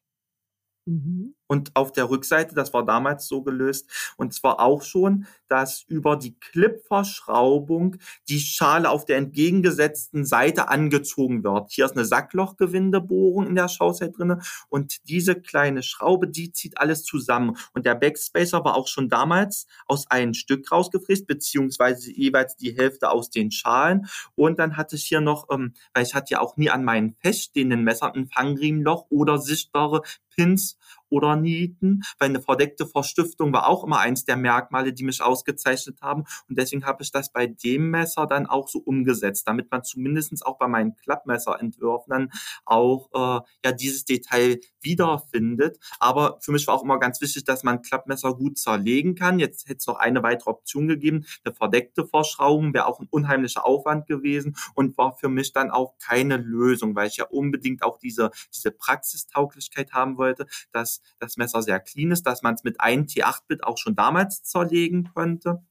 [0.85, 1.35] Mhm.
[1.47, 6.15] Und auf der Rückseite, das war damals so gelöst, und zwar auch schon, dass über
[6.15, 11.71] die Clipverschraubung die Schale auf der entgegengesetzten Seite angezogen wird.
[11.71, 17.03] Hier ist eine Sacklochgewindebohrung in der Schauzeit drinne und diese kleine Schraube, die zieht alles
[17.03, 17.55] zusammen.
[17.73, 23.11] Und der Backspacer war auch schon damals aus einem Stück rausgefräst, beziehungsweise jeweils die Hälfte
[23.11, 24.07] aus den Schalen.
[24.35, 27.15] Und dann hatte ich hier noch, ähm, weil ich hatte ja auch nie an meinen
[27.19, 30.01] feststehenden Messern ein Fangriemenloch oder sichtbare
[30.35, 30.77] Pins
[31.13, 36.01] oder Nieten, weil eine verdeckte Verstiftung war auch immer eins der Merkmale, die mich ausgezeichnet
[36.01, 36.23] haben.
[36.49, 40.43] Und deswegen habe ich das bei dem Messer dann auch so umgesetzt, damit man zumindest
[40.43, 42.31] auch bei meinen Klappmesserentwürfen dann
[42.65, 45.77] auch äh, ja dieses Detail wiederfindet.
[45.99, 49.37] Aber für mich war auch immer ganz wichtig, dass man Klappmesser gut zerlegen kann.
[49.37, 51.25] Jetzt hätte es noch eine weitere Option gegeben.
[51.43, 55.93] Eine verdeckte Verschraubung wäre auch ein unheimlicher Aufwand gewesen und war für mich dann auch
[55.99, 61.61] keine Lösung, weil ich ja unbedingt auch diese, diese Praxistauglichkeit haben wollte, dass das Messer
[61.61, 65.63] sehr clean ist, dass man es mit einem T8-Bit auch schon damals zerlegen konnte.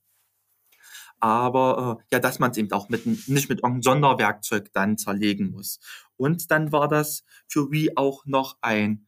[1.20, 5.52] Aber äh, ja, dass man es eben auch mit, nicht mit irgendeinem Sonderwerkzeug dann zerlegen
[5.52, 5.78] muss.
[6.16, 9.06] Und dann war das für Wii auch noch ein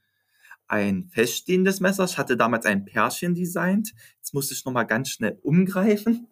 [0.66, 2.04] ein feststehendes Messer.
[2.04, 3.92] Ich hatte damals ein Pärchen designt.
[4.16, 6.26] Jetzt muss ich nochmal ganz schnell umgreifen.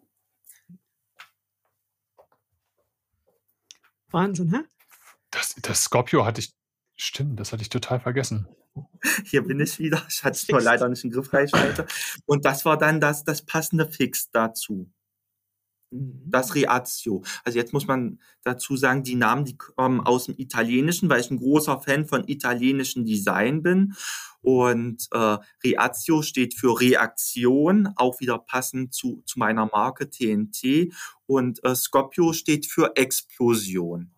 [4.09, 4.59] Wahnsinn, hä?
[5.31, 6.53] Das, das Scorpio hatte ich,
[6.95, 8.47] stimmt, das hatte ich total vergessen.
[9.25, 10.01] Hier bin ich wieder.
[10.09, 11.85] Ich hatte nur leider nicht in Griffreichweite.
[12.25, 14.89] Und das war dann das, das passende Fix dazu.
[15.91, 16.53] Das mhm.
[16.53, 17.23] Reazio.
[17.43, 21.29] Also jetzt muss man dazu sagen, die Namen, die kommen aus dem Italienischen, weil ich
[21.29, 23.93] ein großer Fan von italienischen Design bin.
[24.41, 30.93] Und äh, Reazio steht für Reaktion, auch wieder passend zu, zu meiner Marke TNT.
[31.27, 34.11] Und äh, Scorpio steht für Explosion.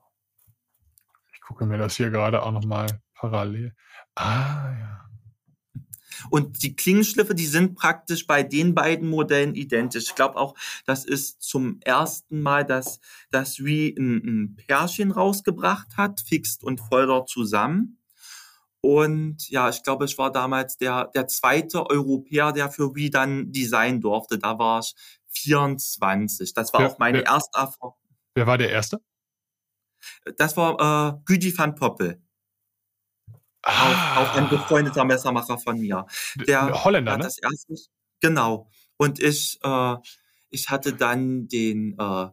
[1.45, 3.75] Gucke mir das hier gerade auch nochmal parallel.
[4.15, 5.05] Ah, ja.
[6.29, 10.05] Und die Klingenschliffe, die sind praktisch bei den beiden Modellen identisch.
[10.05, 10.55] Ich glaube auch,
[10.85, 12.99] das ist zum ersten Mal, dass
[13.31, 17.99] das Wii ein, ein Pärchen rausgebracht hat, Fixt und Folder zusammen.
[18.81, 23.51] Und ja, ich glaube, ich war damals der, der zweite Europäer, der für Wii dann
[23.51, 24.39] designen durfte.
[24.39, 24.95] Da war ich
[25.27, 26.53] 24.
[26.53, 27.95] Das war wer, auch meine wer, erste Erfahrung.
[28.35, 28.99] Wer war der Erste?
[30.37, 32.21] Das war äh, Güdi van Poppel.
[33.63, 34.17] Ah.
[34.17, 36.05] Auch, auch, ein befreundeter Messermacher von mir.
[36.47, 37.23] Der Holländer, hat ne?
[37.25, 37.73] das erste,
[38.21, 38.69] genau.
[38.97, 39.95] Und ich, äh,
[40.49, 42.27] ich hatte dann den äh,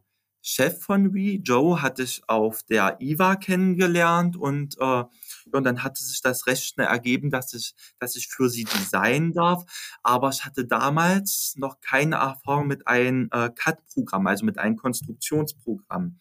[0.45, 5.05] Chef von Wii, Joe, hatte ich auf der IWA kennengelernt und, äh,
[5.53, 9.33] und dann hatte sich das recht schnell ergeben, dass ich, dass ich für sie designen
[9.33, 9.65] darf.
[10.03, 16.19] Aber ich hatte damals noch keine Erfahrung mit einem äh, CAD-Programm, also mit einem Konstruktionsprogramm.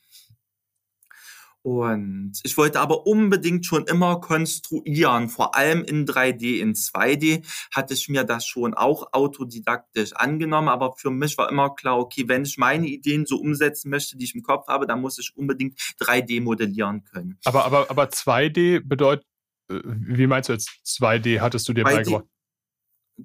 [1.64, 6.60] Und ich wollte aber unbedingt schon immer konstruieren, vor allem in 3D.
[6.60, 11.76] In 2D hatte ich mir das schon auch autodidaktisch angenommen, aber für mich war immer
[11.76, 15.02] klar, okay, wenn ich meine Ideen so umsetzen möchte, die ich im Kopf habe, dann
[15.02, 17.38] muss ich unbedingt 3D modellieren können.
[17.46, 19.26] Aber, aber, aber 2D bedeutet,
[19.70, 22.26] äh, wie meinst du jetzt 2D hattest du dir 2D, beigebracht?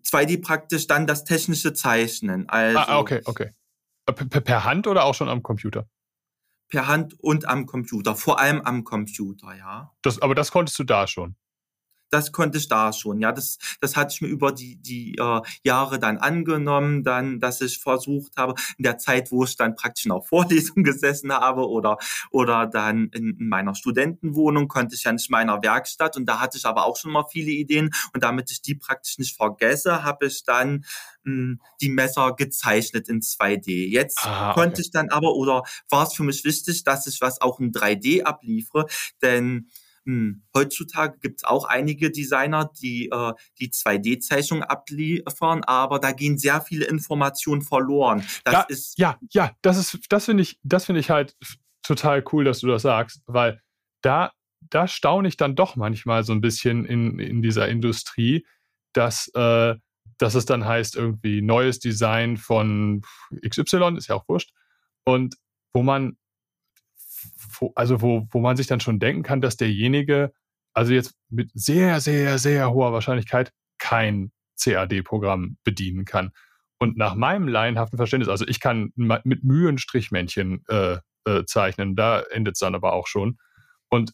[0.05, 2.45] 2D praktisch dann das technische Zeichnen.
[2.49, 3.51] Ah, also, ah, okay, okay.
[4.05, 5.89] Äh, per, per Hand oder auch schon am Computer?
[6.69, 9.93] Per Hand und am Computer, vor allem am Computer, ja.
[10.03, 11.37] Das, aber das konntest du da schon?
[12.11, 13.21] Das konnte ich da schon.
[13.21, 17.61] Ja, das, das hatte ich mir über die, die äh, Jahre dann angenommen, dann, dass
[17.61, 21.69] ich versucht habe, in der Zeit, wo ich dann praktisch in der Vorlesung gesessen habe
[21.69, 21.99] oder,
[22.31, 26.41] oder dann in, in meiner Studentenwohnung, konnte ich ja nicht in meiner Werkstatt und da
[26.41, 30.05] hatte ich aber auch schon mal viele Ideen und damit ich die praktisch nicht vergesse,
[30.05, 30.85] habe ich dann
[31.25, 33.89] mh, hm, die Messer gezeichnet in 2D.
[33.89, 34.61] Jetzt ah, okay.
[34.61, 37.73] konnte ich dann aber oder war es für mich wichtig, dass ich was auch in
[37.73, 38.87] 3D abliefere,
[39.23, 39.69] denn
[40.07, 40.45] hm.
[40.57, 46.61] Heutzutage gibt es auch einige Designer, die äh, die 2D-Zeichnung abliefern, aber da gehen sehr
[46.61, 48.25] viele Informationen verloren.
[48.45, 51.37] Das ja, ist ja, ja, das ist, das finde ich, das finde ich halt
[51.83, 53.61] total cool, dass du das sagst, weil
[54.01, 58.47] da, da staune ich dann doch manchmal so ein bisschen in, in dieser Industrie,
[58.93, 59.75] dass, äh,
[60.19, 63.03] dass es dann heißt, irgendwie neues Design von
[63.45, 64.53] XY, ist ja auch wurscht,
[65.05, 65.37] und
[65.75, 66.17] wo man
[67.37, 70.33] wo, also wo, wo man sich dann schon denken kann, dass derjenige,
[70.73, 76.33] also jetzt mit sehr, sehr, sehr hoher Wahrscheinlichkeit kein CAD-Programm bedienen kann.
[76.79, 81.97] Und nach meinem laienhaften Verständnis, also ich kann mit Mühe ein Strichmännchen äh, äh, zeichnen,
[81.97, 83.39] da endet es dann aber auch schon.
[83.89, 84.13] Und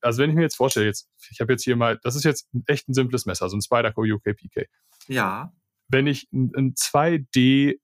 [0.00, 2.48] also wenn ich mir jetzt vorstelle, jetzt, ich habe jetzt hier mal, das ist jetzt
[2.66, 4.66] echt ein simples Messer, so ein Spyderco UKPK.
[5.08, 5.52] Ja.
[5.88, 7.78] Wenn ich ein, ein 2D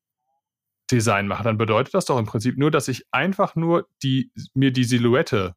[0.97, 4.73] Design mache, dann bedeutet das doch im Prinzip nur, dass ich einfach nur die, mir
[4.73, 5.55] die Silhouette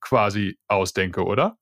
[0.00, 1.58] quasi ausdenke, oder?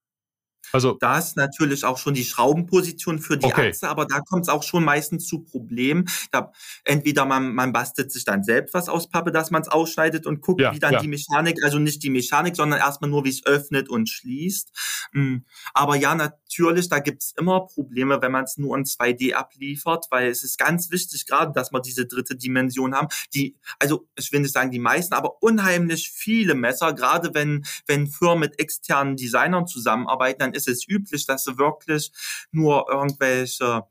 [0.73, 3.71] Also da ist natürlich auch schon die Schraubenposition für die okay.
[3.71, 6.09] Achse, aber da kommt es auch schon meistens zu Problemen.
[6.31, 6.53] Da
[6.85, 10.41] entweder man, man bastelt sich dann selbst was aus Pappe, dass man es ausschneidet und
[10.41, 11.01] guckt, ja, wie dann ja.
[11.01, 14.71] die Mechanik, also nicht die Mechanik, sondern erstmal nur, wie es öffnet und schließt.
[15.13, 15.45] Hm.
[15.75, 20.07] Aber ja, natürlich, da gibt es immer Probleme, wenn man es nur in 2D abliefert,
[20.11, 23.09] weil es ist ganz wichtig, gerade, dass wir diese dritte Dimension haben.
[23.35, 28.07] Die, also ich will nicht sagen die meisten, aber unheimlich viele Messer, gerade wenn, wenn
[28.07, 32.11] Firmen mit externen Designern zusammenarbeiten, dann ist es üblich, dass sie wirklich
[32.51, 33.85] nur irgendwelche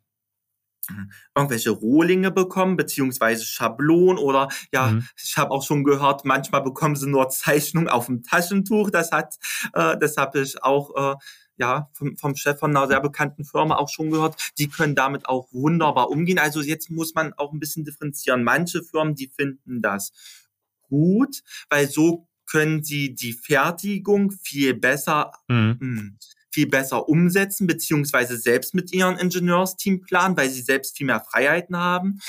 [1.36, 5.08] irgendwelche Rohlinge bekommen, beziehungsweise Schablonen oder ja, mhm.
[5.18, 8.92] ich habe auch schon gehört, manchmal bekommen sie nur Zeichnungen auf dem Taschentuch.
[8.92, 9.36] Das hat,
[9.74, 11.16] äh, das habe ich auch äh,
[11.58, 14.36] ja vom, vom Chef von einer sehr bekannten Firma auch schon gehört.
[14.58, 16.40] Die können damit auch wunderbar umgehen.
[16.40, 18.44] Also jetzt muss man auch ein bisschen differenzieren.
[18.44, 20.12] Manche Firmen, die finden das
[20.84, 26.18] gut, weil so können sie die Fertigung viel besser mhm.
[26.56, 31.78] Viel besser umsetzen, beziehungsweise selbst mit ihrem Ingenieursteam planen, weil sie selbst viel mehr Freiheiten
[31.78, 32.22] haben.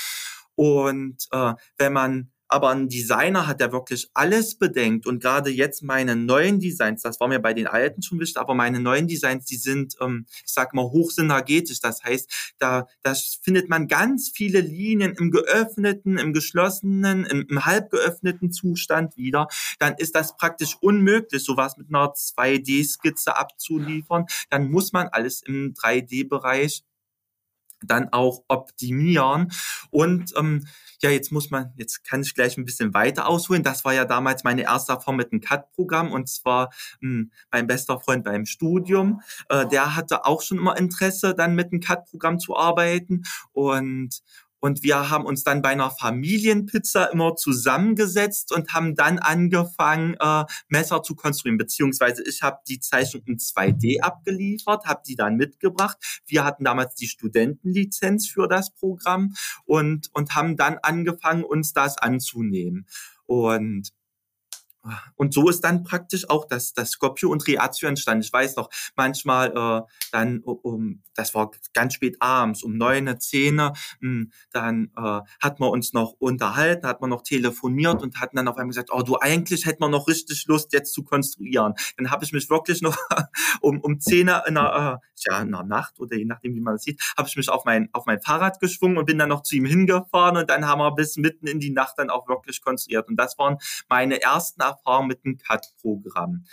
[0.55, 5.83] Und äh, wenn man aber ein Designer hat, der wirklich alles bedenkt und gerade jetzt
[5.83, 9.45] meine neuen Designs, das war mir bei den alten schon wichtig, aber meine neuen Designs,
[9.45, 11.79] die sind, ähm, ich sag mal, hochsynergetisch.
[11.81, 17.65] Das heißt, da, da findet man ganz viele Linien im geöffneten, im geschlossenen, im, im
[17.65, 19.47] halb geöffneten Zustand wieder.
[19.79, 24.25] Dann ist das praktisch unmöglich, sowas mit einer 2D-Skizze abzuliefern.
[24.49, 26.83] Dann muss man alles im 3D-Bereich
[27.83, 29.51] dann auch optimieren
[29.89, 30.65] und ähm,
[31.01, 33.61] ja, jetzt muss man, jetzt kann ich gleich ein bisschen weiter ausholen.
[33.61, 37.67] Das war ja damals meine erste Erfahrung mit einem CAD-Programm und zwar mh, hm, mein
[37.67, 39.21] bester Freund beim Studium.
[39.49, 44.21] Äh, der hatte auch schon immer Interesse, dann mit einem CAD-Programm zu arbeiten und
[44.59, 50.45] und wir haben uns dann bei einer Familienpizza immer zusammengesetzt und haben dann angefangen, äh,
[50.67, 51.57] Messer zu konstruieren.
[51.57, 55.97] Beziehungsweise ich habe die Zeichnung in 2D abgeliefert, habe die dann mitgebracht.
[56.25, 61.97] Wir hatten damals die Studentenlizenz für das Programm und, und haben dann angefangen, uns das
[61.97, 62.87] anzunehmen.
[63.25, 63.91] Und
[65.15, 68.21] und so ist dann praktisch auch das, das Scorpio und Reatio entstanden.
[68.23, 73.71] Ich weiß noch, manchmal äh, dann um, das war ganz spät abends, um neun, zehn,
[73.99, 78.47] hm, dann äh, hat man uns noch unterhalten, hat man noch telefoniert und hatten dann
[78.47, 81.73] auf einmal gesagt, oh du, eigentlich hätten wir noch richtig Lust, jetzt zu konstruieren.
[81.97, 82.97] Dann habe ich mich wirklich noch
[83.61, 86.75] um, um zehn in der, äh, ja, in der Nacht oder je nachdem, wie man
[86.75, 89.43] das sieht, habe ich mich auf mein, auf mein Fahrrad geschwungen und bin dann noch
[89.43, 92.61] zu ihm hingefahren und dann haben wir bis mitten in die Nacht dann auch wirklich
[92.61, 93.07] konstruiert.
[93.07, 93.57] Und das waren
[93.89, 94.76] meine ersten Erfahrungen
[95.07, 96.45] mit dem CAD-Programm.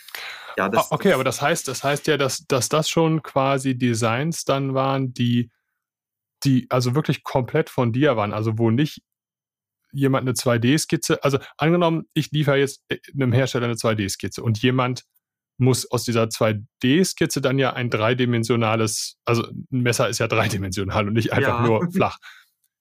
[0.57, 4.45] Ja, das, okay, aber das heißt, das heißt ja, dass, dass das schon quasi Designs
[4.45, 5.51] dann waren, die,
[6.45, 9.03] die also wirklich komplett von dir waren, also wo nicht
[9.93, 15.05] jemand eine 2D-Skizze, also angenommen, ich liefere jetzt äh, einem Hersteller eine 2D-Skizze und jemand
[15.57, 21.15] muss aus dieser 2D-Skizze dann ja ein dreidimensionales, also ein Messer ist ja dreidimensional und
[21.15, 21.67] nicht einfach ja.
[21.67, 22.19] nur flach.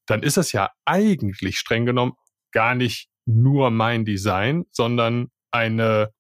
[0.08, 2.14] Dann ist das ja eigentlich streng genommen
[2.52, 6.12] gar nicht nur mein Design, sondern eine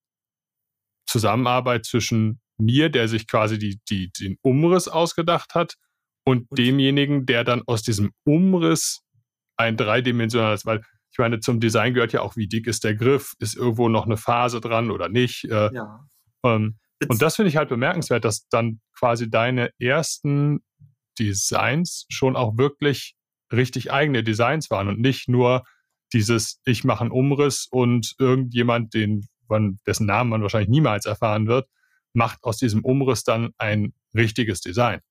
[1.05, 5.75] Zusammenarbeit zwischen mir, der sich quasi die, die, den Umriss ausgedacht hat,
[6.25, 9.01] und, und demjenigen, der dann aus diesem Umriss
[9.57, 13.33] ein dreidimensionales, weil ich meine, zum Design gehört ja auch, wie dick ist der Griff,
[13.39, 15.45] ist irgendwo noch eine Phase dran oder nicht.
[15.45, 16.07] Äh, ja.
[16.43, 20.63] ähm, und das finde ich halt bemerkenswert, dass dann quasi deine ersten
[21.19, 23.15] Designs schon auch wirklich
[23.51, 25.63] richtig eigene Designs waren und nicht nur
[26.13, 31.47] dieses, ich mache einen Umriss und irgendjemand, den man, dessen Namen man wahrscheinlich niemals erfahren
[31.47, 31.67] wird,
[32.13, 35.01] macht aus diesem Umriss dann ein richtiges Design.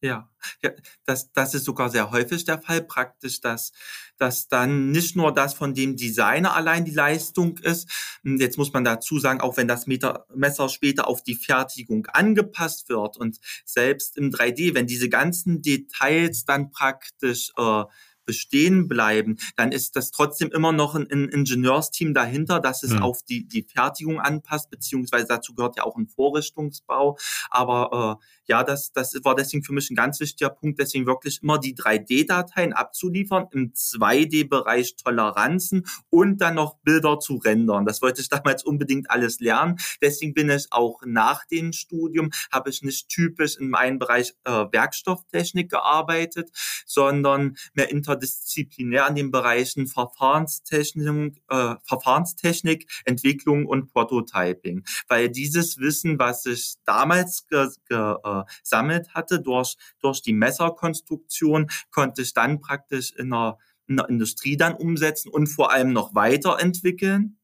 [0.00, 0.30] Ja,
[0.62, 0.70] ja
[1.06, 3.72] das, das ist sogar sehr häufig der Fall, praktisch, dass,
[4.16, 7.90] dass dann nicht nur das von dem Designer allein die Leistung ist.
[8.22, 12.88] Hm, jetzt muss man dazu sagen, auch wenn das Messer später auf die Fertigung angepasst
[12.88, 17.84] wird und selbst im 3D, wenn diese ganzen Details dann praktisch äh,
[18.28, 23.02] bestehen bleiben, dann ist das trotzdem immer noch ein, ein Ingenieursteam dahinter, das es mhm.
[23.02, 27.16] auf die, die Fertigung anpasst, beziehungsweise dazu gehört ja auch ein Vorrichtungsbau.
[27.48, 31.42] Aber äh, ja, das, das war deswegen für mich ein ganz wichtiger Punkt, deswegen wirklich
[31.42, 37.86] immer die 3D-Dateien abzuliefern, im 2D-Bereich Toleranzen und dann noch Bilder zu rendern.
[37.86, 39.78] Das wollte ich damals unbedingt alles lernen.
[40.02, 44.50] Deswegen bin ich auch nach dem Studium, habe ich nicht typisch in meinem Bereich äh,
[44.50, 46.50] Werkstofftechnik gearbeitet,
[46.84, 54.84] sondern mehr interdisziplinär an den Bereichen Verfahrenstechnik, äh, Verfahrenstechnik Entwicklung und Prototyping.
[55.08, 62.34] Weil dieses Wissen, was ich damals äh, gesammelt hatte durch, durch die Messerkonstruktion, konnte ich
[62.34, 67.36] dann praktisch in der, in der Industrie dann umsetzen und vor allem noch weiterentwickeln.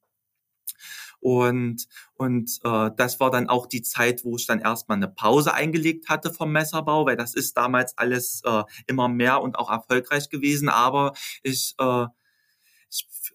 [1.25, 5.55] Und, und äh, das war dann auch die Zeit, wo ich dann erstmal eine Pause
[5.55, 10.29] eingelegt hatte vom Messerbau, weil das ist damals alles äh, immer mehr und auch erfolgreich
[10.29, 10.69] gewesen.
[10.69, 12.05] Aber ich äh,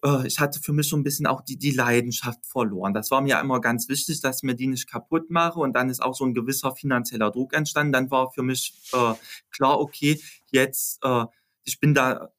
[0.04, 2.94] äh, ich hatte für mich so ein bisschen auch die, die Leidenschaft verloren.
[2.94, 5.90] Das war mir immer ganz wichtig, dass ich mir die nicht kaputt mache und dann
[5.90, 7.92] ist auch so ein gewisser finanzieller Druck entstanden.
[7.92, 9.14] Dann war für mich äh,
[9.50, 10.20] klar, okay,
[10.52, 11.24] jetzt, äh,
[11.64, 12.30] ich bin da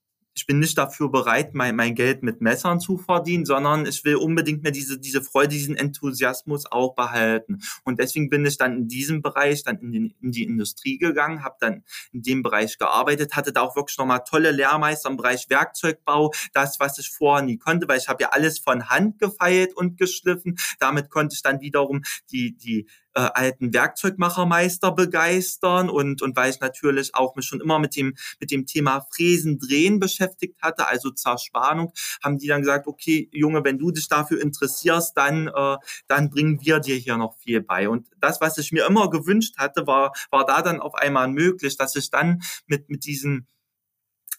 [0.41, 4.15] ich bin nicht dafür bereit, mein, mein Geld mit Messern zu verdienen, sondern ich will
[4.15, 7.59] unbedingt mehr diese, diese Freude, diesen Enthusiasmus auch behalten.
[7.83, 11.43] Und deswegen bin ich dann in diesem Bereich, dann in, den, in die Industrie gegangen,
[11.43, 15.47] habe dann in dem Bereich gearbeitet, hatte da auch wirklich nochmal tolle Lehrmeister im Bereich
[15.47, 19.75] Werkzeugbau, das, was ich vorher nie konnte, weil ich habe ja alles von Hand gefeilt
[19.75, 20.57] und geschliffen.
[20.79, 22.01] Damit konnte ich dann wiederum
[22.31, 27.79] die, die äh, alten Werkzeugmachermeister begeistern und, und weil ich natürlich auch mich schon immer
[27.79, 31.93] mit dem, mit dem Thema Fräsen, Drehen beschäftigt hatte, also Zerspannung,
[32.23, 36.59] haben die dann gesagt, okay, Junge, wenn du dich dafür interessierst, dann, äh, dann bringen
[36.61, 37.89] wir dir hier noch viel bei.
[37.89, 41.77] Und das, was ich mir immer gewünscht hatte, war, war da dann auf einmal möglich,
[41.77, 43.47] dass ich dann mit, mit diesen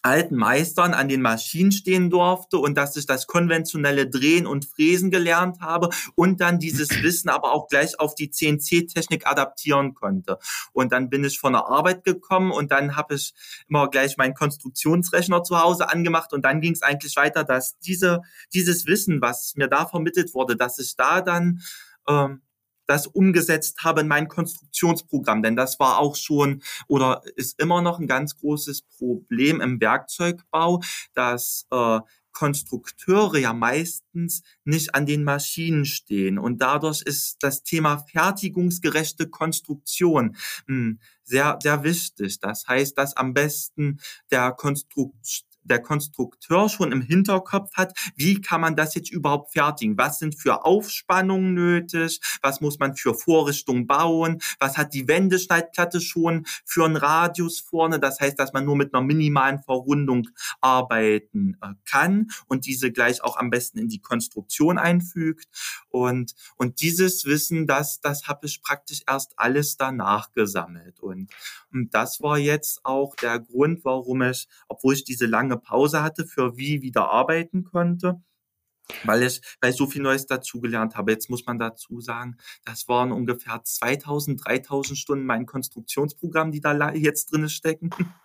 [0.02, 5.10] alten Meistern an den Maschinen stehen durfte und dass ich das konventionelle Drehen und Fräsen
[5.10, 10.38] gelernt habe und dann dieses Wissen aber auch gleich auf die CNC-Technik adaptieren konnte.
[10.72, 13.32] Und dann bin ich von der Arbeit gekommen und dann habe ich
[13.68, 18.22] immer gleich meinen Konstruktionsrechner zu Hause angemacht und dann ging es eigentlich weiter, dass diese,
[18.52, 21.60] dieses Wissen, was mir da vermittelt wurde, dass ich da dann
[22.08, 22.42] ähm,
[22.92, 25.42] das umgesetzt habe in mein Konstruktionsprogramm.
[25.42, 30.82] Denn das war auch schon oder ist immer noch ein ganz großes Problem im Werkzeugbau,
[31.14, 32.00] dass äh,
[32.32, 36.38] Konstrukteure ja meistens nicht an den Maschinen stehen.
[36.38, 42.40] Und dadurch ist das Thema fertigungsgerechte Konstruktion mh, hm, sehr, sehr wichtig.
[42.40, 44.00] Das heißt, dass am besten
[44.30, 49.96] der Konstrukt der Konstrukteur schon im Hinterkopf hat, wie kann man das jetzt überhaupt fertigen?
[49.98, 52.20] Was sind für Aufspannungen nötig?
[52.42, 54.40] Was muss man für Vorrichtungen bauen?
[54.58, 58.00] Was hat die Wendeschneidplatte schon für einen Radius vorne?
[58.00, 60.28] Das heißt, dass man nur mit einer minimalen Verrundung
[60.60, 65.46] arbeiten äh, kann und diese gleich auch am besten in die Konstruktion einfügt.
[65.88, 71.00] Und, und dieses Wissen, das, das habe ich praktisch erst alles danach gesammelt.
[71.00, 71.30] Und,
[71.72, 76.26] und das war jetzt auch der Grund, warum ich, obwohl ich diese lange Pause hatte,
[76.26, 78.22] für wie wieder arbeiten konnte
[79.04, 81.12] weil ich, weil ich so viel Neues dazugelernt habe.
[81.12, 86.92] Jetzt muss man dazu sagen, das waren ungefähr 2000, 3000 Stunden mein Konstruktionsprogramm, die da
[86.92, 87.90] jetzt drin stecken.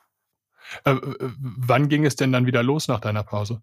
[0.83, 0.97] Äh,
[1.39, 3.61] wann ging es denn dann wieder los nach deiner Pause?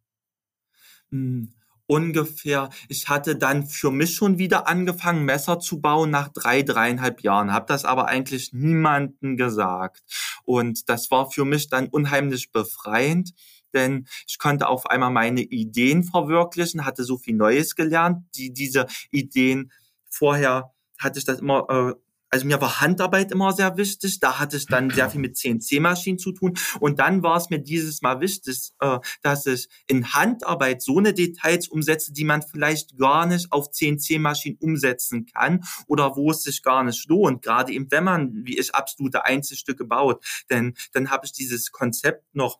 [1.10, 1.52] Hm,
[1.86, 7.20] ungefähr, ich hatte dann für mich schon wieder angefangen, Messer zu bauen nach drei, dreieinhalb
[7.20, 10.02] Jahren, habe das aber eigentlich niemandem gesagt.
[10.44, 13.34] Und das war für mich dann unheimlich befreiend,
[13.74, 18.86] denn ich konnte auf einmal meine Ideen verwirklichen, hatte so viel Neues gelernt, die diese
[19.10, 19.72] Ideen
[20.08, 21.94] vorher hatte ich das immer äh,
[22.34, 24.18] also mir war Handarbeit immer sehr wichtig.
[24.18, 26.54] Da hatte ich dann sehr viel mit CNC-Maschinen zu tun.
[26.80, 31.14] Und dann war es mir dieses Mal wichtig, äh, dass ich in Handarbeit so eine
[31.14, 36.64] Details umsetze, die man vielleicht gar nicht auf CNC-Maschinen umsetzen kann oder wo es sich
[36.64, 37.42] gar nicht lohnt.
[37.42, 40.24] Gerade eben, wenn man, wie ich, absolute Einzelstücke baut.
[40.50, 42.58] Denn dann habe ich dieses Konzept noch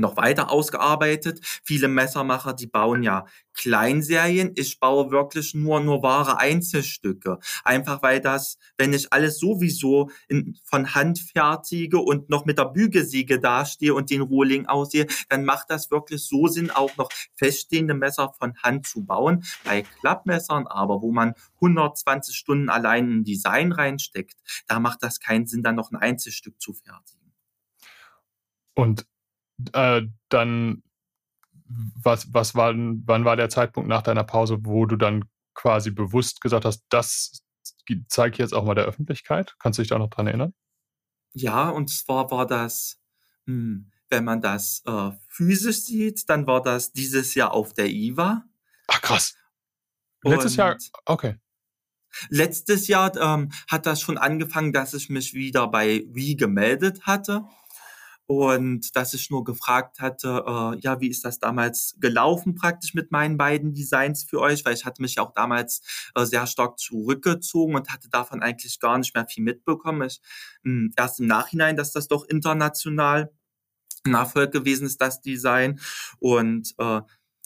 [0.00, 1.40] noch weiter ausgearbeitet.
[1.64, 4.52] Viele Messermacher, die bauen ja Kleinserien.
[4.56, 7.38] Ich baue wirklich nur, nur wahre Einzelstücke.
[7.64, 12.66] Einfach weil das, wenn ich alles sowieso in, von Hand fertige und noch mit der
[12.66, 17.94] Bügelsäge dastehe und den Rohling aussehe, dann macht das wirklich so Sinn, auch noch feststehende
[17.94, 19.44] Messer von Hand zu bauen.
[19.64, 24.36] Bei Klappmessern aber, wo man 120 Stunden allein in Design reinsteckt,
[24.66, 27.32] da macht das keinen Sinn, dann noch ein Einzelstück zu fertigen.
[28.74, 29.06] Und
[29.72, 30.82] äh, dann,
[31.66, 35.24] was, was war, wann war der Zeitpunkt nach deiner Pause, wo du dann
[35.54, 37.42] quasi bewusst gesagt hast, das
[38.08, 39.54] zeige ich jetzt auch mal der Öffentlichkeit?
[39.58, 40.54] Kannst du dich da noch dran erinnern?
[41.34, 43.00] Ja, und zwar war das,
[43.46, 48.44] hm, wenn man das äh, physisch sieht, dann war das dieses Jahr auf der IWA.
[48.88, 49.36] Ach krass.
[50.22, 50.76] Letztes und Jahr,
[51.06, 51.36] okay.
[52.28, 57.46] Letztes Jahr ähm, hat das schon angefangen, dass ich mich wieder bei Wie gemeldet hatte
[58.26, 63.10] und dass ich nur gefragt hatte, äh, ja, wie ist das damals gelaufen praktisch mit
[63.10, 65.82] meinen beiden Designs für euch, weil ich hatte mich auch damals
[66.14, 70.08] äh, sehr stark zurückgezogen und hatte davon eigentlich gar nicht mehr viel mitbekommen.
[70.08, 70.20] Ich,
[70.62, 73.32] mh, hm, erst im Nachhinein, dass das doch international
[74.04, 75.80] ein Erfolg gewesen ist, das Design
[76.18, 77.02] und äh,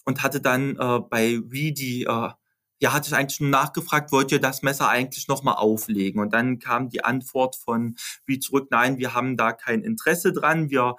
[0.06, 2.30] und hatte dann äh, bei Wie die äh,
[2.78, 6.20] ja, hatte ich eigentlich nur nachgefragt, wollt ihr das Messer eigentlich nochmal auflegen?
[6.20, 7.96] Und dann kam die Antwort von
[8.26, 10.96] wie zurück, nein, wir haben da kein Interesse dran, wir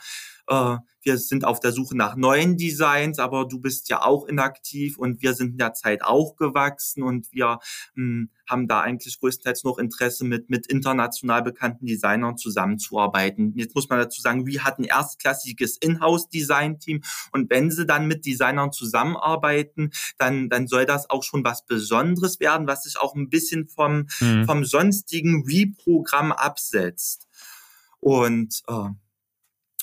[0.48, 0.78] äh,
[1.08, 5.22] wir sind auf der Suche nach neuen Designs, aber du bist ja auch inaktiv und
[5.22, 7.60] wir sind in der Zeit auch gewachsen und wir
[7.96, 13.54] mh, hm, haben da eigentlich größtenteils noch Interesse mit, mit international bekannten Designern zusammenzuarbeiten.
[13.56, 18.74] Jetzt muss man dazu sagen, wir hatten erstklassiges Inhouse-Design-Team und wenn sie dann mit Designern
[18.74, 23.66] zusammenarbeiten, dann, dann soll das auch schon was Besonderes werden, was sich auch ein bisschen
[23.68, 24.46] vom, mhm.
[24.46, 27.30] vom sonstigen Re-Programm absetzt.
[28.02, 28.90] Und äh,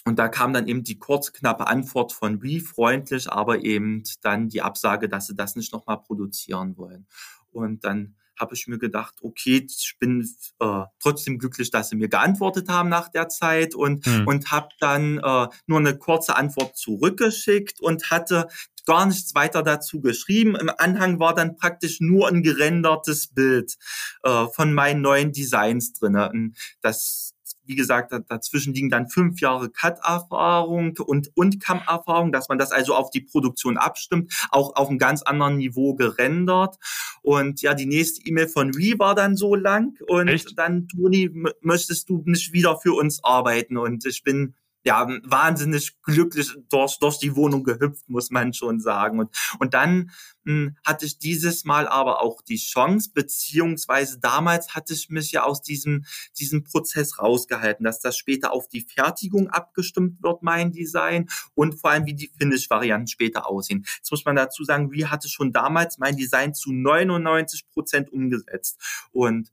[0.07, 4.49] und da kam dann eben die kurz knappe Antwort von wie freundlich, aber eben dann
[4.49, 7.07] die Absage, dass sie das nicht nochmal produzieren wollen.
[7.51, 10.29] Und dann habe ich mir gedacht, okay, ich bin
[10.59, 14.27] äh, trotzdem glücklich, dass sie mir geantwortet haben nach der Zeit und, hm.
[14.27, 18.49] und habe dann äh, nur eine kurze Antwort zurückgeschickt und hatte
[18.87, 20.57] gar nichts weiter dazu geschrieben.
[20.57, 23.77] Im Anhang war dann praktisch nur ein gerendertes Bild
[24.25, 26.53] äh, von meinen neuen Designs drinne.
[26.83, 27.34] Das
[27.67, 32.95] wie gesagt, dazwischen liegen dann fünf Jahre Cut-Erfahrung und, und Cam-Erfahrung, dass man das also
[32.95, 36.77] auf die Produktion abstimmt, auch auf einem ganz anderen Niveau gerendert.
[37.23, 40.59] Und ja, die nächste E-Mail von Wii war dann so lang und Echt?
[40.59, 43.77] dann, Toni, möchtest du nicht wieder für uns arbeiten?
[43.77, 44.55] Und ich bin
[44.85, 49.19] ja, wahnsinnig glücklich durch, durch die Wohnung gehüpft, muss man schon sagen.
[49.19, 50.11] Und, und dann
[50.45, 55.33] mh, hm, hatte ich dieses Mal aber auch die Chance, beziehungsweise damals hatte ich mich
[55.33, 56.05] ja aus diesem,
[56.39, 61.91] diesem Prozess rausgehalten, dass das später auf die Fertigung abgestimmt wird, mein Design, und vor
[61.91, 63.87] allem, wie die Finish-Varianten später aussehen.
[63.97, 68.79] Jetzt muss man dazu sagen, wie hatte schon damals mein Design zu 99 Prozent umgesetzt.
[69.13, 69.51] Und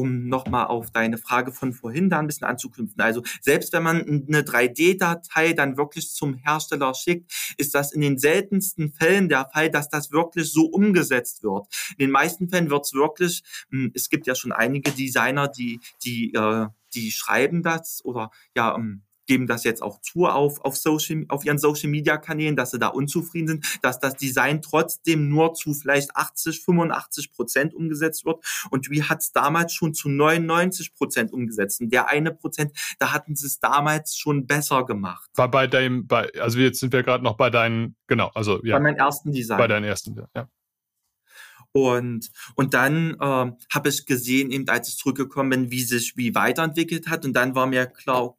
[0.00, 3.00] um nochmal auf deine Frage von vorhin da ein bisschen anzuknüpfen.
[3.00, 8.18] Also selbst wenn man eine 3D-Datei dann wirklich zum Hersteller schickt, ist das in den
[8.18, 11.66] seltensten Fällen der Fall, dass das wirklich so umgesetzt wird.
[11.92, 15.80] In den meisten Fällen wird es wirklich, hm, es gibt ja schon einige Designer, die,
[16.02, 20.76] die, äh, die schreiben das oder ja, ähm, geben das jetzt auch zu auf, auf,
[20.76, 25.28] Social, auf ihren Social Media Kanälen, dass sie da unzufrieden sind, dass das Design trotzdem
[25.28, 28.44] nur zu vielleicht 80, 85 Prozent umgesetzt wird.
[28.70, 31.80] Und wie hat es damals schon zu 99 Prozent umgesetzt?
[31.80, 35.30] Und der eine Prozent, da hatten sie es damals schon besser gemacht.
[35.36, 38.78] War bei deinem, bei, also jetzt sind wir gerade noch bei deinen, genau, also ja.
[38.78, 39.58] Bei meinem ersten Design.
[39.58, 40.48] Bei deinem ersten, ja.
[41.70, 46.34] Und, und dann äh, habe ich gesehen, eben als ich zurückgekommen bin, wie sich wie
[46.34, 47.24] weiterentwickelt hat.
[47.24, 48.34] Und dann war mir klar,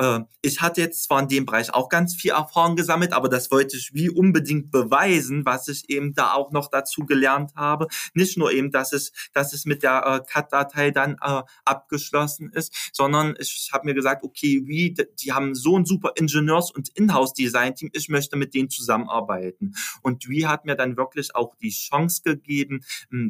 [0.00, 3.50] äh, ich hatte jetzt zwar in dem Bereich auch ganz viel Erfahrung gesammelt, aber das
[3.50, 7.86] wollte ich wie unbedingt beweisen, was ich eben da auch noch dazu gelernt habe.
[8.14, 12.90] Nicht nur eben, dass es, dass es mit der äh, CAD-Datei dann äh, abgeschlossen ist,
[12.92, 17.90] sondern ich habe mir gesagt, okay, wie, die haben so ein super Ingenieurs- und Inhouse-Design-Team,
[17.92, 19.74] ich möchte mit denen zusammenarbeiten.
[20.02, 22.80] Und wie hat mir dann wirklich auch die Chance gegeben,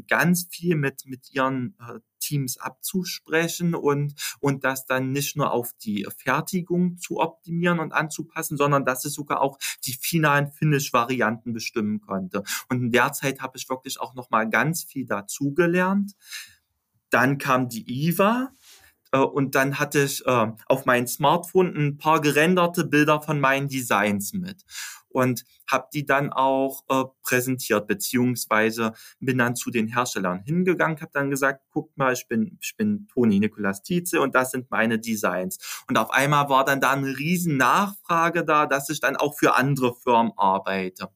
[0.09, 5.73] ganz viel mit, mit ihren äh, Teams abzusprechen und, und das dann nicht nur auf
[5.83, 12.01] die Fertigung zu optimieren und anzupassen, sondern dass es sogar auch die finalen Finish-Varianten bestimmen
[12.01, 12.45] konnte.
[12.69, 16.13] Und in der Zeit habe ich wirklich auch nochmal ganz viel dazugelernt.
[17.11, 18.53] Dann kam die IVA,
[19.13, 23.69] äh, und dann hatte ich äh, auf mein Smartphone ein paar gerenderte Bilder von meinen
[23.69, 24.65] Designs mit
[25.11, 31.11] und habe die dann auch äh, präsentiert, beziehungsweise bin dann zu den Herstellern hingegangen, habe
[31.13, 34.99] dann gesagt, guckt mal, ich bin, ich bin Toni Nikolas Tietze und das sind meine
[34.99, 35.85] Designs.
[35.89, 39.57] Und auf einmal war dann da eine riesen Nachfrage da, dass ich dann auch für
[39.57, 41.09] andere Firmen arbeite.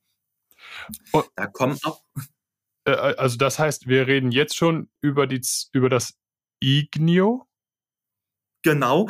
[1.12, 1.22] Oh.
[1.36, 2.02] da kommen auch.
[2.84, 5.40] Äh, äh, also das heißt, wir reden jetzt schon über, die,
[5.72, 6.14] über das
[6.60, 7.46] Ignio?
[8.62, 9.08] Genau,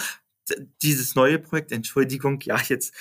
[0.82, 2.94] dieses neue Projekt, Entschuldigung, ja, jetzt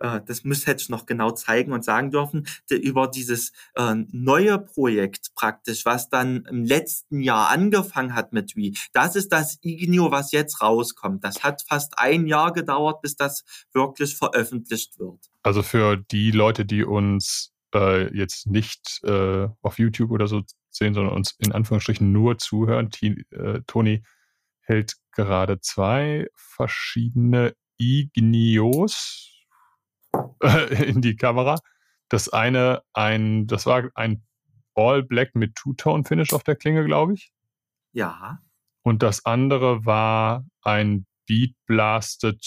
[0.00, 4.58] äh, das müsste hätte ich noch genau zeigen und sagen dürfen, über dieses äh, neue
[4.58, 8.76] Projekt praktisch, was dann im letzten Jahr angefangen hat mit Wie.
[8.92, 11.24] Das ist das Ignio, was jetzt rauskommt.
[11.24, 15.30] Das hat fast ein Jahr gedauert, bis das wirklich veröffentlicht wird.
[15.42, 20.94] Also für die Leute, die uns äh, jetzt nicht äh, auf YouTube oder so sehen,
[20.94, 24.02] sondern uns in Anführungsstrichen nur zuhören, T äh, Toni
[24.62, 29.29] hält gerade zwei verschiedene Ignios
[30.70, 31.58] in die Kamera.
[32.08, 34.24] Das eine, ein, das war ein
[34.74, 37.32] All Black mit Two-Tone-Finish auf der Klinge, glaube ich.
[37.92, 38.38] Ja.
[38.82, 42.44] Und das andere war ein Beat Blasted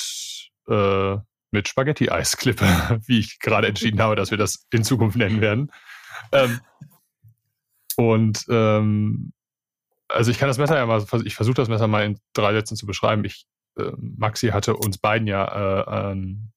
[0.67, 1.17] äh,
[1.51, 2.65] mit Spaghetti-Eisklippe,
[3.05, 5.71] wie ich gerade entschieden habe, dass wir das in Zukunft nennen werden.
[6.31, 6.59] Ähm,
[7.95, 9.33] und ähm,
[10.07, 12.75] also ich kann das Messer ja mal, ich versuche das Messer mal in drei Sätzen
[12.75, 13.23] zu beschreiben.
[13.25, 13.45] Ich,
[13.77, 16.52] äh, Maxi hatte uns beiden ja äh, ein,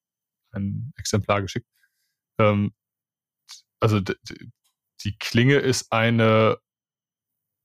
[0.56, 1.68] ein Exemplar geschickt.
[2.38, 2.74] Ähm,
[3.80, 6.58] also die Klinge ist eine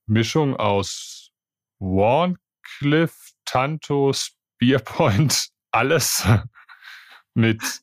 [0.05, 1.31] Mischung aus
[1.79, 6.27] Warncliffe, Tanto, Spearpoint, alles
[7.33, 7.81] mit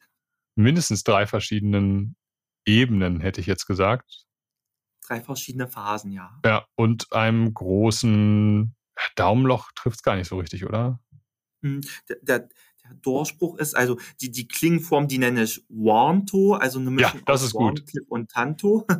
[0.54, 2.16] mindestens drei verschiedenen
[2.66, 4.26] Ebenen, hätte ich jetzt gesagt.
[5.06, 6.38] Drei verschiedene Phasen, ja.
[6.44, 8.76] Ja, und einem großen
[9.16, 11.00] Daumenloch trifft es gar nicht so richtig, oder?
[11.62, 12.48] Hm, der, der,
[13.02, 13.76] Durchbruch ist.
[13.76, 17.54] Also die, die Klingenform, die nenne ich Warnto, also eine Mischung ja, das aus ist
[17.54, 18.86] Warnclip und Tanto.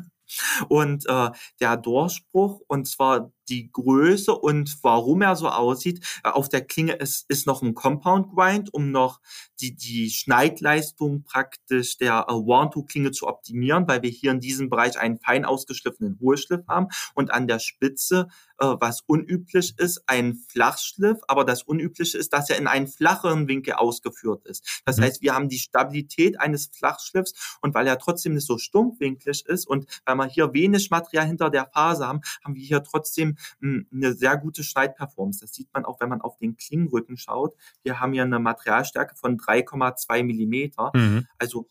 [0.69, 1.31] Und äh,
[1.61, 6.93] der Durchbruch, und zwar die Größe und warum er so aussieht, äh, auf der Klinge
[6.93, 9.21] ist, ist noch ein Compound Grind, um noch
[9.61, 14.99] die, die Schneidleistung praktisch der äh, One-Two-Klinge zu optimieren, weil wir hier in diesem Bereich
[14.99, 18.29] einen fein ausgeschliffenen Hohlschliff haben und an der Spitze,
[18.59, 23.75] was unüblich ist, ein Flachschliff, aber das Unübliche ist, dass er in einen flacheren Winkel
[23.75, 24.83] ausgeführt ist.
[24.85, 25.03] Das mhm.
[25.03, 29.67] heißt, wir haben die Stabilität eines Flachschliffs und weil er trotzdem nicht so stumpfwinklig ist
[29.67, 33.85] und weil wir hier wenig Material hinter der Phase haben, haben wir hier trotzdem mh,
[33.93, 35.41] eine sehr gute Schneidperformance.
[35.41, 37.55] Das sieht man auch, wenn man auf den Klingenrücken schaut.
[37.83, 40.91] Wir haben hier eine Materialstärke von 3,2 Millimeter.
[40.95, 41.27] Mhm.
[41.39, 41.69] Also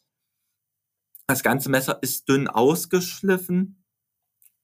[1.28, 3.84] das ganze Messer ist dünn ausgeschliffen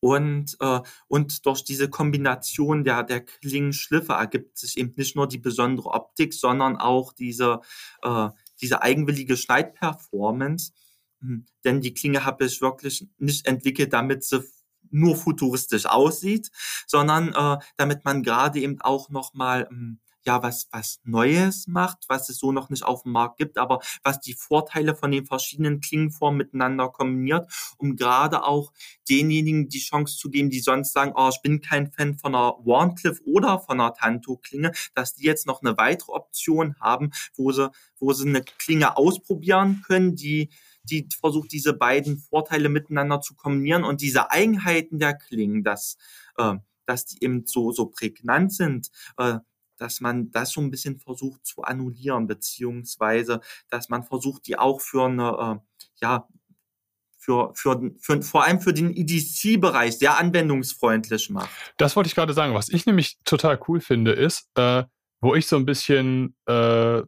[0.04, 5.38] und, äh, und durch diese Kombination der, der Klingenschliffe ergibt sich eben nicht nur die
[5.38, 7.62] besondere Optik, sondern auch diese,
[8.01, 8.28] äh,
[8.60, 10.74] diese eigenwillige Schneidperformance.
[11.22, 14.43] Hm, denn die Klinge habe ich wirklich nicht entwickelt, damit sie
[14.91, 16.51] nur futuristisch aussieht,
[16.86, 22.30] sondern äh, damit man gerade eben auch nochmal hm, ja was was Neues macht, was
[22.30, 25.82] es so noch nicht auf dem Markt gibt, aber was die Vorteile von den verschiedenen
[25.82, 28.71] Klingenformen miteinander kombiniert, um gerade auch
[29.09, 32.55] denjenigen die Chance zu geben, die sonst sagen, oh, ich bin kein Fan von einer
[32.63, 37.69] Warncliffe oder von einer Tanto-Klinge, dass die jetzt noch eine weitere Option haben, wo sie
[37.99, 40.49] wo sie eine Klinge ausprobieren können, die
[40.84, 45.97] die versucht, diese beiden Vorteile miteinander zu kombinieren und diese Eigenheiten der Klingen, dass,
[46.38, 46.55] äh,
[46.86, 49.39] dass die eben so, so prägnant sind, äh,
[49.78, 54.82] dass man das so ein bisschen versucht zu annullieren, beziehungsweise, dass man versucht, die auch
[54.82, 56.28] für eine, äh, ja,
[57.17, 61.49] für, für, für, vor allem für den EDC-Bereich sehr anwendungsfreundlich macht.
[61.78, 62.53] Das wollte ich gerade sagen.
[62.53, 64.84] Was ich nämlich total cool finde, ist, äh,
[65.21, 67.01] wo ich so ein bisschen, äh,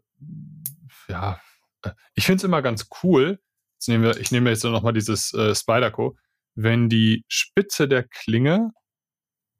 [1.09, 1.41] ja,
[1.81, 3.39] äh, ich finde es immer ganz cool,
[3.75, 6.17] Jetzt nehmen wir, ich nehme jetzt nochmal dieses äh, Spyderco,
[6.55, 8.71] wenn die Spitze der Klinge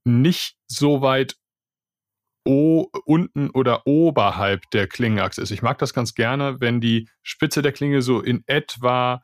[0.04, 1.36] nicht so weit
[2.46, 5.52] o unten oder oberhalb der Klingenachse ist.
[5.52, 9.22] Ich mag das ganz gerne, wenn die Spitze der Klinge so in etwa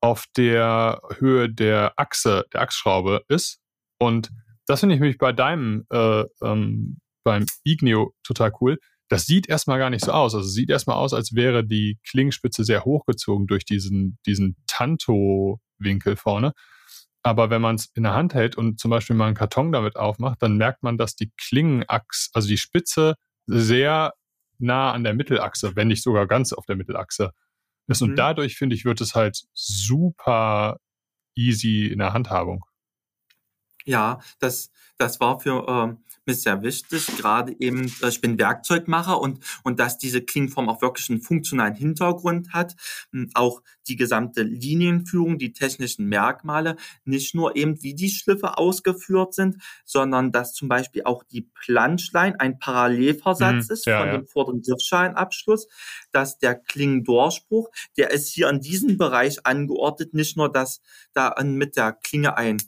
[0.00, 3.60] auf der Höhe der Achse, der Achsschraube ist.
[3.98, 4.30] Und
[4.66, 9.78] das finde ich nämlich bei deinem, äh, ähm, beim Ignio total cool, das sieht erstmal
[9.78, 10.34] gar nicht so aus.
[10.34, 16.52] Also sieht erstmal aus, als wäre die Klingenspitze sehr hochgezogen durch diesen, diesen Tanto-Winkel vorne.
[17.28, 19.96] Aber wenn man es in der Hand hält und zum Beispiel mal einen Karton damit
[19.96, 23.16] aufmacht, dann merkt man, dass die Klingenachse, also die Spitze,
[23.46, 24.14] sehr
[24.58, 27.32] nah an der Mittelachse, wenn nicht sogar ganz auf der Mittelachse
[27.86, 28.00] ist.
[28.00, 28.08] Mhm.
[28.08, 30.78] Und dadurch, finde ich, wird es halt super
[31.36, 32.64] easy in der Handhabung.
[33.88, 39.18] Ja, das, das war für äh, mich sehr wichtig, gerade eben, äh, ich bin Werkzeugmacher
[39.18, 42.76] und, und dass diese Klingenform auch wirklich einen funktionalen Hintergrund hat,
[43.12, 46.76] hm, auch die gesamte Linienführung, die technischen Merkmale,
[47.06, 52.36] nicht nur eben wie die Schliffe ausgeführt sind, sondern dass zum Beispiel auch die Planschlein
[52.36, 54.16] ein Parallelversatz mhm, ist ja, von ja.
[54.18, 55.66] dem vorderen Griffschalenabschluss,
[56.12, 60.82] dass der Klingendurchbruch, der ist hier in diesem Bereich angeordnet, nicht nur, dass
[61.14, 62.58] da mit der Klinge ein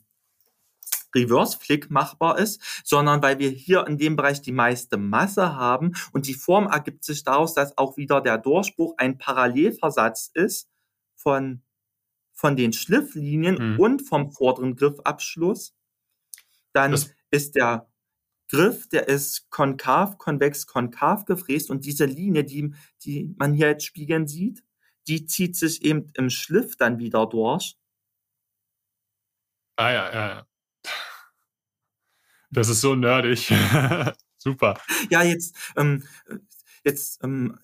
[1.14, 6.26] Reverse-Flick machbar ist, sondern weil wir hier in dem Bereich die meiste Masse haben und
[6.26, 10.68] die Form ergibt sich daraus, dass auch wieder der Durchbruch ein Parallelversatz ist
[11.14, 11.62] von,
[12.32, 13.80] von den Schlifflinien mhm.
[13.80, 15.74] und vom vorderen Griffabschluss.
[16.72, 17.90] Dann das ist der
[18.48, 23.84] Griff, der ist konkav, konvex, konkav gefräst und diese Linie, die, die man hier jetzt
[23.84, 24.64] spiegeln sieht,
[25.06, 27.76] die zieht sich eben im Schliff dann wieder durch.
[29.76, 30.46] Ah ja, ja, ja.
[32.51, 33.53] Das ist so nerdig.
[34.38, 34.80] Super.
[35.11, 36.05] Ja, jetzt, ähm,
[36.84, 37.59] jetzt ähm,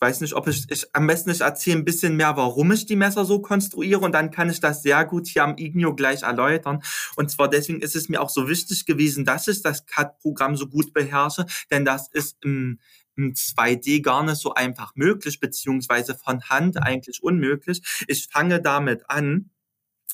[0.00, 2.96] weiß nicht, ob ich, ich am besten ich erzähle ein bisschen mehr, warum ich die
[2.96, 6.82] Messer so konstruiere und dann kann ich das sehr gut hier am Ignio gleich erläutern.
[7.16, 10.66] Und zwar deswegen ist es mir auch so wichtig gewesen, dass ich das CAD-Programm so
[10.66, 12.80] gut beherrsche, denn das ist im,
[13.16, 17.80] im 2D gar nicht so einfach möglich, beziehungsweise von Hand eigentlich unmöglich.
[18.08, 19.50] Ich fange damit an,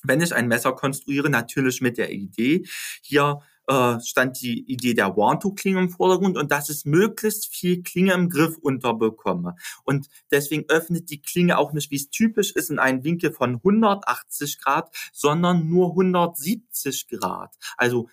[0.03, 2.65] wenn ich ein Messer konstruiere, natürlich mit der Idee,
[3.03, 8.13] hier äh, stand die Idee der One-to-Klinge im Vordergrund und dass es möglichst viel Klinge
[8.13, 9.57] im Griff unterbekomme.
[9.85, 13.57] Und deswegen öffnet die Klinge auch nicht, wie es typisch ist, in einen Winkel von
[13.57, 17.57] 180 Grad, sondern nur 170 Grad.
[17.77, 18.09] Also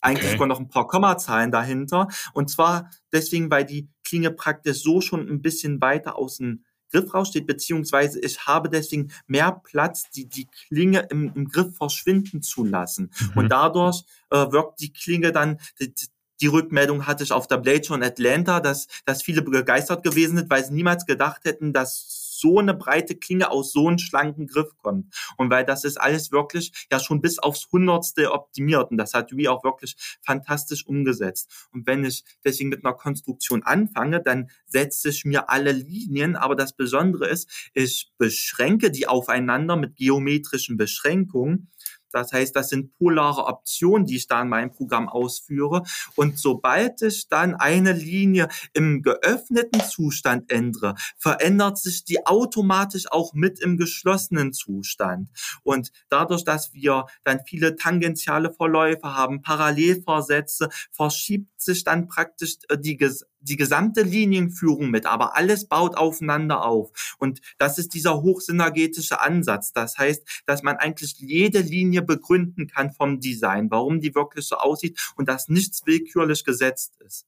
[0.00, 0.32] eigentlich okay.
[0.32, 2.08] sogar noch ein paar Kommazahlen dahinter.
[2.32, 7.12] Und zwar deswegen, weil die Klinge praktisch so schon ein bisschen weiter aus dem Griff
[7.14, 12.64] raussteht, beziehungsweise ich habe deswegen mehr Platz, die, die Klinge im, im Griff verschwinden zu
[12.64, 13.10] lassen.
[13.18, 13.38] Mhm.
[13.38, 15.92] Und dadurch äh, wirkt die Klinge dann, die,
[16.40, 20.50] die Rückmeldung hatte ich auf der Blade schon Atlanta, dass, dass viele begeistert gewesen sind,
[20.50, 24.76] weil sie niemals gedacht hätten, dass so eine breite Klinge aus so einem schlanken Griff
[24.76, 25.14] kommt.
[25.38, 28.90] Und weil das ist alles wirklich ja schon bis aufs Hundertste optimiert.
[28.90, 31.68] Und das hat Wii auch wirklich fantastisch umgesetzt.
[31.72, 36.36] Und wenn ich deswegen mit einer Konstruktion anfange, dann setze ich mir alle Linien.
[36.36, 41.70] Aber das Besondere ist, ich beschränke die aufeinander mit geometrischen Beschränkungen
[42.12, 45.82] das heißt, das sind polare Optionen, die ich da in meinem Programm ausführe.
[46.16, 53.32] Und sobald ich dann eine Linie im geöffneten Zustand ändere, verändert sich die automatisch auch
[53.34, 55.28] mit im geschlossenen Zustand.
[55.62, 62.78] Und dadurch, dass wir dann viele tangentiale Verläufe haben, Parallelversätze, verschiebt sich dann praktisch äh,
[62.78, 62.96] die,
[63.42, 67.16] die gesamte Linienführung mit, aber alles baut aufeinander auf.
[67.18, 69.72] Und das ist dieser hochsynergetische Ansatz.
[69.72, 74.56] Das heißt, dass man eigentlich jede Linie begründen kann vom Design, warum die wirklich so
[74.56, 77.26] aussieht und dass nichts willkürlich gesetzt ist.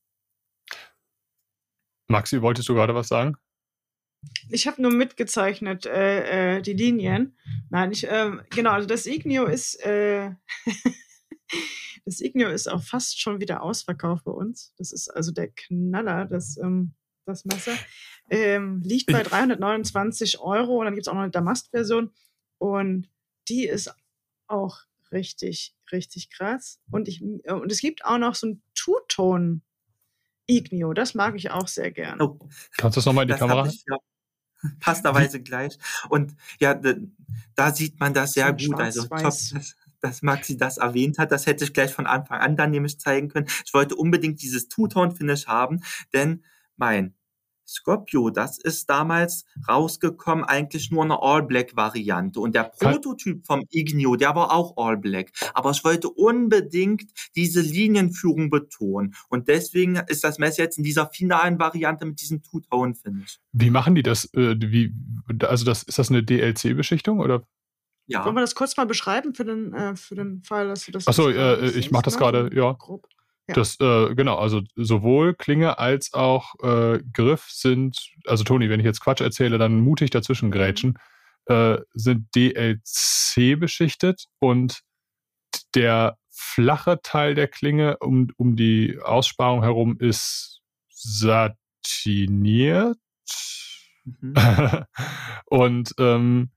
[2.07, 3.37] Maxi, wolltest du gerade was sagen?
[4.49, 7.37] Ich habe nur mitgezeichnet äh, äh, die Linien.
[7.71, 8.71] Nein, ich äh, genau.
[8.71, 10.31] Also das Ignio ist äh,
[12.05, 14.75] Das Ignio ist auch fast schon wieder ausverkauft bei uns.
[14.77, 17.73] Das ist also der Knaller, das, ähm, das Messer.
[18.31, 22.13] Ähm, liegt bei 329 Euro und dann gibt es auch noch eine Damast-Version.
[22.59, 23.09] Und
[23.49, 23.95] die ist
[24.47, 24.81] auch
[25.13, 26.81] richtig, richtig krass.
[26.91, 29.61] Und, ich, äh, und es gibt auch noch so ein Two-Tone
[30.47, 30.93] Ignio.
[30.93, 32.23] Das mag ich auch sehr gerne.
[32.23, 32.39] Oh.
[32.77, 33.67] Kannst du das nochmal in die das Kamera?
[33.67, 33.97] Ich, ja,
[34.81, 35.79] passterweise gleich.
[36.09, 36.79] Und ja,
[37.55, 38.79] da sieht man das sehr gut.
[38.79, 41.33] Also top, das, dass Maxi das erwähnt hat.
[41.33, 43.47] Das hätte ich gleich von Anfang an dann nämlich zeigen können.
[43.65, 45.81] Ich wollte unbedingt dieses Two-Tone-Finish haben,
[46.13, 46.45] denn
[46.77, 47.15] mein
[47.67, 52.39] Scorpio, das ist damals rausgekommen, eigentlich nur eine All-Black-Variante.
[52.39, 55.33] Und der Prototyp vom Ignio, der war auch All-Black.
[55.55, 59.15] Aber ich wollte unbedingt diese Linienführung betonen.
[59.29, 63.39] Und deswegen ist das Messer jetzt in dieser finalen Variante mit diesem Two-Tone-Finish.
[63.53, 64.27] Wie machen die das?
[64.35, 64.95] Äh, wie,
[65.41, 67.47] also das, ist das eine DLC-Beschichtung oder?
[68.07, 68.25] Ja.
[68.25, 71.07] Wollen wir das kurz mal beschreiben für den, äh, für den Fall, dass du das.
[71.07, 72.73] Achso, äh, ich mache das gerade, ja.
[72.73, 73.07] Grob.
[73.49, 73.55] Ja.
[73.55, 78.87] Das, äh, genau, also sowohl Klinge als auch äh, Griff sind, also Toni, wenn ich
[78.87, 80.99] jetzt Quatsch erzähle, dann mutig dazwischen grätschen,
[81.47, 84.81] äh, sind DLC beschichtet und
[85.75, 92.97] der flache Teil der Klinge um, um die Aussparung herum ist satiniert.
[94.05, 94.35] Mhm.
[95.47, 96.51] und ähm,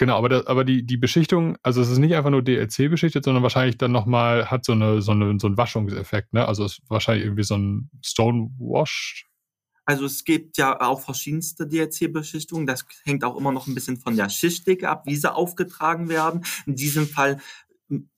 [0.00, 3.22] Genau, aber, das, aber die, die Beschichtung, also es ist nicht einfach nur DLC beschichtet,
[3.22, 6.48] sondern wahrscheinlich dann nochmal hat so, eine, so, eine, so einen Waschungseffekt, ne?
[6.48, 9.26] Also es ist wahrscheinlich irgendwie so ein Stonewash.
[9.84, 12.66] Also es gibt ja auch verschiedenste DLC-Beschichtungen.
[12.66, 16.46] Das hängt auch immer noch ein bisschen von der Schichtdicke ab, wie sie aufgetragen werden.
[16.64, 17.38] In diesem Fall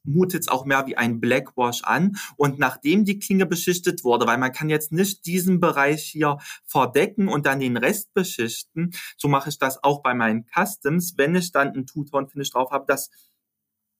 [0.04, 2.16] mutet es auch mehr wie ein Blackwash an.
[2.36, 7.28] Und nachdem die Klinge beschichtet wurde, weil man kann jetzt nicht diesen Bereich hier verdecken
[7.28, 11.52] und dann den Rest beschichten, so mache ich das auch bei meinen Customs, wenn ich
[11.52, 13.10] dann ein Two-Tone-Finish drauf habe, dass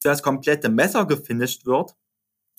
[0.03, 1.95] das komplette Messer gefinisht wird.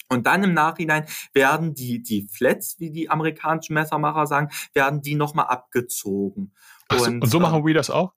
[0.09, 5.16] Und dann im Nachhinein werden die, die Flats, wie die amerikanischen Messermacher sagen, werden die
[5.16, 6.53] nochmal abgezogen.
[6.91, 8.14] So, und, und, so machen ähm, wir das auch?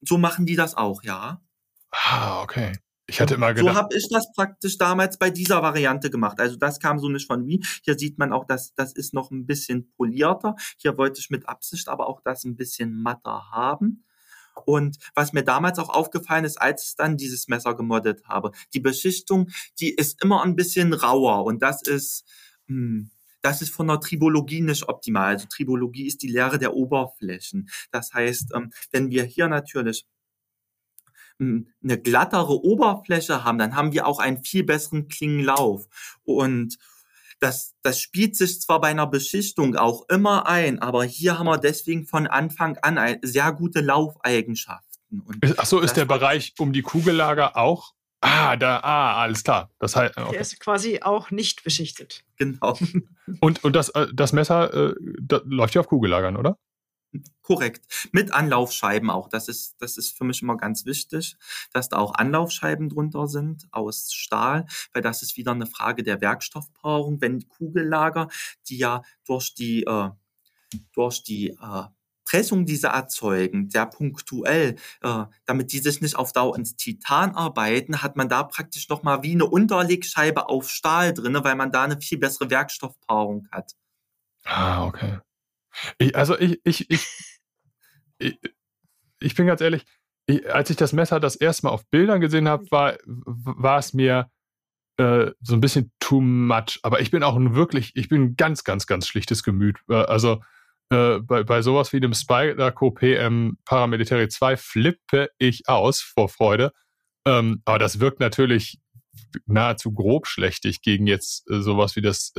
[0.00, 1.42] So machen die das auch, ja.
[1.90, 2.72] Ah, okay.
[3.10, 3.74] Ich hatte immer gedacht.
[3.74, 6.38] So habe ich das praktisch damals bei dieser Variante gemacht.
[6.40, 7.64] Also das kam so nicht von wie.
[7.82, 10.56] Hier sieht man auch, dass das ist noch ein bisschen polierter.
[10.76, 14.04] Hier wollte ich mit Absicht aber auch das ein bisschen matter haben.
[14.66, 18.80] Und was mir damals auch aufgefallen ist, als ich dann dieses Messer gemoddet habe, die
[18.80, 19.48] Beschichtung,
[19.80, 22.24] die ist immer ein bisschen rauer und das ist,
[22.66, 25.28] hm, das ist von der Tribologie nicht optimal.
[25.34, 27.68] Also Tribologie ist die Lehre der Oberflächen.
[27.90, 30.06] Das heißt, ähm, wenn wir hier natürlich
[31.38, 35.86] eine glattere Oberfläche haben, dann haben wir auch einen viel besseren Klingenlauf.
[36.24, 36.76] Und
[37.40, 41.58] das, das spielt sich zwar bei einer Beschichtung auch immer ein, aber hier haben wir
[41.58, 45.20] deswegen von Anfang an sehr gute Laufeigenschaften.
[45.20, 47.94] Und Ach so, ist der Bereich um die Kugellager auch?
[48.20, 49.70] Ah, da, ah, alles klar.
[49.78, 50.32] Das heißt, okay.
[50.32, 52.24] Der ist quasi auch nicht beschichtet.
[52.36, 52.76] Genau.
[53.40, 56.56] Und, und das, äh, das Messer äh, das läuft ja auf Kugellagern, oder?
[57.42, 57.86] Korrekt.
[58.12, 59.28] Mit Anlaufscheiben auch.
[59.28, 61.36] Das ist, das ist für mich immer ganz wichtig,
[61.72, 66.20] dass da auch Anlaufscheiben drunter sind aus Stahl, weil das ist wieder eine Frage der
[66.20, 67.20] Werkstoffpaarung.
[67.20, 68.28] Wenn die Kugellager,
[68.68, 70.10] die ja durch die, äh,
[70.92, 71.84] durch die äh,
[72.28, 77.34] Pressung, die sie erzeugen, sehr punktuell, äh, damit die sich nicht auf Dauer ins Titan
[77.34, 81.84] arbeiten, hat man da praktisch nochmal wie eine Unterlegscheibe auf Stahl drinne, weil man da
[81.84, 83.72] eine viel bessere Werkstoffpaarung hat.
[84.44, 85.18] Ah, okay.
[85.98, 87.06] Ich, also ich, ich, ich,
[88.18, 88.38] ich,
[89.20, 89.84] ich bin ganz ehrlich,
[90.26, 93.94] ich, als ich das Messer das erste Mal auf Bildern gesehen habe, war, war es
[93.94, 94.30] mir
[94.98, 96.80] äh, so ein bisschen too much.
[96.82, 99.78] Aber ich bin auch ein wirklich, ich bin ein ganz, ganz, ganz schlichtes Gemüt.
[99.88, 100.42] Äh, also
[100.90, 106.72] äh, bei, bei sowas wie dem Spyderco PM Paramilitary 2 flippe ich aus vor Freude.
[107.26, 108.80] Ähm, aber das wirkt natürlich
[109.46, 112.32] nahezu grobschlächtig gegen jetzt äh, sowas wie das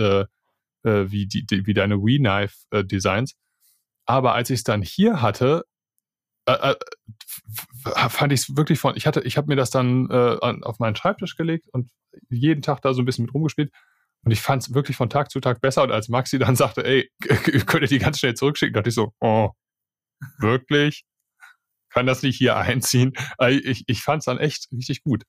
[0.83, 3.33] äh, wie, die, die, wie deine Wii-Knife-Designs.
[3.33, 3.35] Äh,
[4.05, 5.65] Aber als ich es dann hier hatte,
[6.45, 6.75] äh, äh
[8.09, 10.95] fand ich es wirklich von, ich hatte, ich habe mir das dann äh, auf meinen
[10.95, 11.89] Schreibtisch gelegt und
[12.29, 13.71] jeden Tag da so ein bisschen mit rumgespielt.
[14.23, 15.83] Und ich fand es wirklich von Tag zu Tag besser.
[15.83, 17.09] Und als Maxi dann sagte, ey,
[17.65, 19.51] könnt ihr die ganz schnell zurückschicken, dachte ich so, oh,
[20.39, 21.03] wirklich?
[21.89, 23.13] Kann das nicht hier einziehen?
[23.49, 25.23] Ich, ich fand es dann echt richtig gut.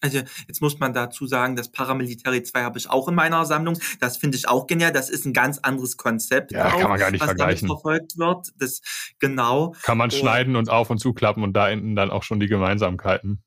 [0.00, 3.78] Also jetzt muss man dazu sagen, das Paramilitary 2 habe ich auch in meiner Sammlung.
[4.00, 4.92] Das finde ich auch genial.
[4.92, 7.68] Das ist ein ganz anderes Konzept, ja, auch, kann man gar nicht was vergleichen.
[7.68, 8.52] damit verfolgt wird.
[8.58, 8.80] Das
[9.18, 9.74] genau.
[9.82, 13.42] Kann man schneiden und auf und zuklappen und da enden dann auch schon die Gemeinsamkeiten.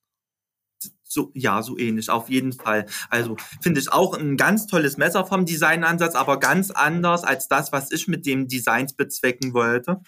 [1.03, 2.87] So, ja, so ähnlich, auf jeden Fall.
[3.09, 7.71] Also finde ich auch ein ganz tolles Messer vom Designansatz, aber ganz anders als das,
[7.71, 10.01] was ich mit dem Designs bezwecken wollte.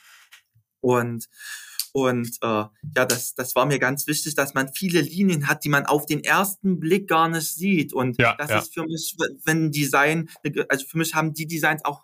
[0.81, 1.27] Und
[1.95, 5.69] und äh, ja, das, das war mir ganz wichtig, dass man viele Linien hat, die
[5.69, 7.93] man auf den ersten Blick gar nicht sieht.
[7.93, 8.59] Und ja, das ja.
[8.59, 9.15] ist für mich,
[9.45, 10.29] wenn Design,
[10.67, 12.03] also für mich haben die Designs auch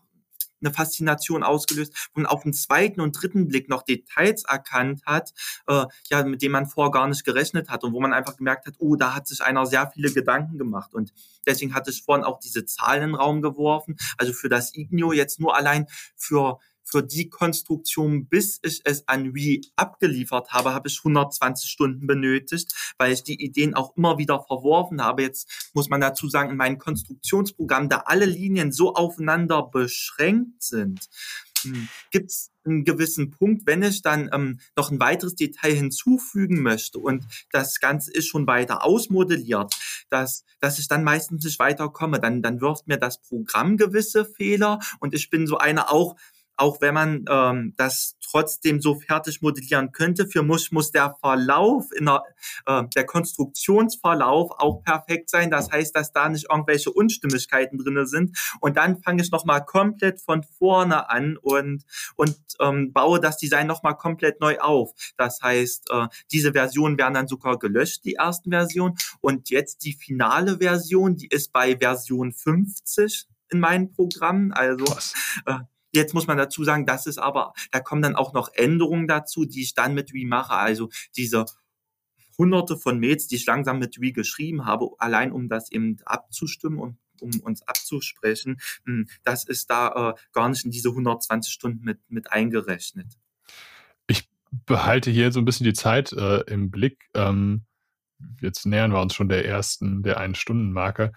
[0.62, 5.34] eine Faszination ausgelöst und auf den zweiten und dritten Blick noch Details erkannt hat,
[5.68, 8.68] äh, ja, mit denen man vorher gar nicht gerechnet hat und wo man einfach gemerkt
[8.68, 11.12] hat, oh, da hat sich einer sehr viele Gedanken gemacht und
[11.46, 15.12] deswegen hatte ich vorhin auch diese Zahlen in den Raum geworfen, also für das Ignio
[15.12, 20.90] jetzt nur allein für für die Konstruktion, bis ich es an Wii abgeliefert habe, habe
[20.90, 25.22] ich 120 Stunden benötigt, weil ich die Ideen auch immer wieder verworfen habe.
[25.24, 31.10] Jetzt muss man dazu sagen, in meinem Konstruktionsprogramm, da alle Linien so aufeinander beschränkt sind,
[31.64, 36.62] hm, gibt es einen gewissen Punkt, wenn ich dann ähm, noch ein weiteres Detail hinzufügen
[36.62, 39.74] möchte und das Ganze ist schon weiter ausmodelliert,
[40.10, 44.80] dass, dass ich dann meistens nicht weiterkomme, dann, dann wirft mir das Programm gewisse Fehler
[45.00, 46.16] und ich bin so einer auch,
[46.62, 51.92] auch wenn man ähm, das trotzdem so fertig modellieren könnte, für mich muss der Verlauf
[51.92, 52.24] in der,
[52.68, 55.50] äh, der Konstruktionsverlauf auch perfekt sein.
[55.50, 58.38] Das heißt, dass da nicht irgendwelche Unstimmigkeiten drinne sind.
[58.60, 61.84] Und dann fange ich nochmal komplett von vorne an und,
[62.16, 64.92] und ähm, baue das Design nochmal komplett neu auf.
[65.18, 68.96] Das heißt, äh, diese Versionen werden dann sogar gelöscht, die ersten Versionen.
[69.20, 74.52] Und jetzt die finale Version, die ist bei Version 50 in meinen Programmen.
[74.54, 74.86] Also
[75.48, 75.60] äh,
[75.94, 79.46] Jetzt muss man dazu sagen, das ist aber, da kommen dann auch noch Änderungen dazu,
[79.46, 80.54] die ich dann mit Wii mache.
[80.54, 81.46] Also diese
[82.38, 86.80] hunderte von Mails, die ich langsam mit Wie geschrieben habe, allein um das eben abzustimmen
[86.80, 88.60] und um uns abzusprechen.
[88.86, 93.18] Hm, das ist da äh, gar nicht in diese 120 Stunden mit, mit eingerechnet.
[94.08, 94.30] Ich
[94.66, 97.10] behalte hier so ein bisschen die Zeit äh, im Blick.
[97.14, 97.66] Ähm,
[98.42, 101.14] jetzt nähern wir uns schon der ersten, der Ein-Stunden-Marke.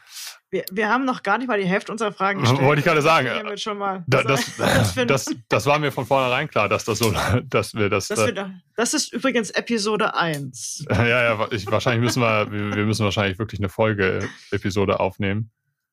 [0.54, 2.62] Wir, wir, haben noch gar nicht mal die Hälfte unserer Fragen gestellt.
[2.62, 3.28] Wollte ich gerade sagen.
[3.44, 4.04] Das, schon mal.
[4.06, 7.12] Da, das, das, das, das, war mir von vornherein klar, dass das so,
[7.46, 8.06] dass wir das.
[8.06, 10.84] Das, wir, das ist übrigens Episode 1.
[10.90, 15.50] ja, ja, ich, wahrscheinlich müssen wir, wir müssen wahrscheinlich wirklich eine Folge-Episode aufnehmen.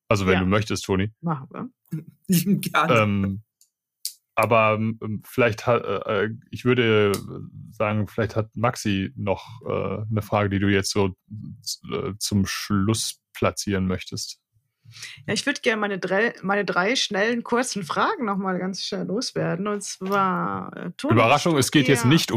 [0.07, 0.39] Also wenn ja.
[0.41, 1.09] du möchtest, Toni.
[1.21, 2.59] Machen wir.
[2.59, 2.99] Gerne.
[2.99, 3.41] Ähm,
[4.35, 7.13] aber ähm, vielleicht hat, äh, äh, ich würde
[7.71, 11.15] sagen, vielleicht hat Maxi noch äh, eine Frage, die du jetzt so
[11.91, 14.39] äh, zum Schluss platzieren möchtest.
[15.25, 19.67] Ja, ich würde gerne meine drei, meine drei schnellen, kurzen Fragen nochmal ganz schnell loswerden.
[19.67, 22.27] Und zwar, äh, Überraschung, es geht jetzt nicht um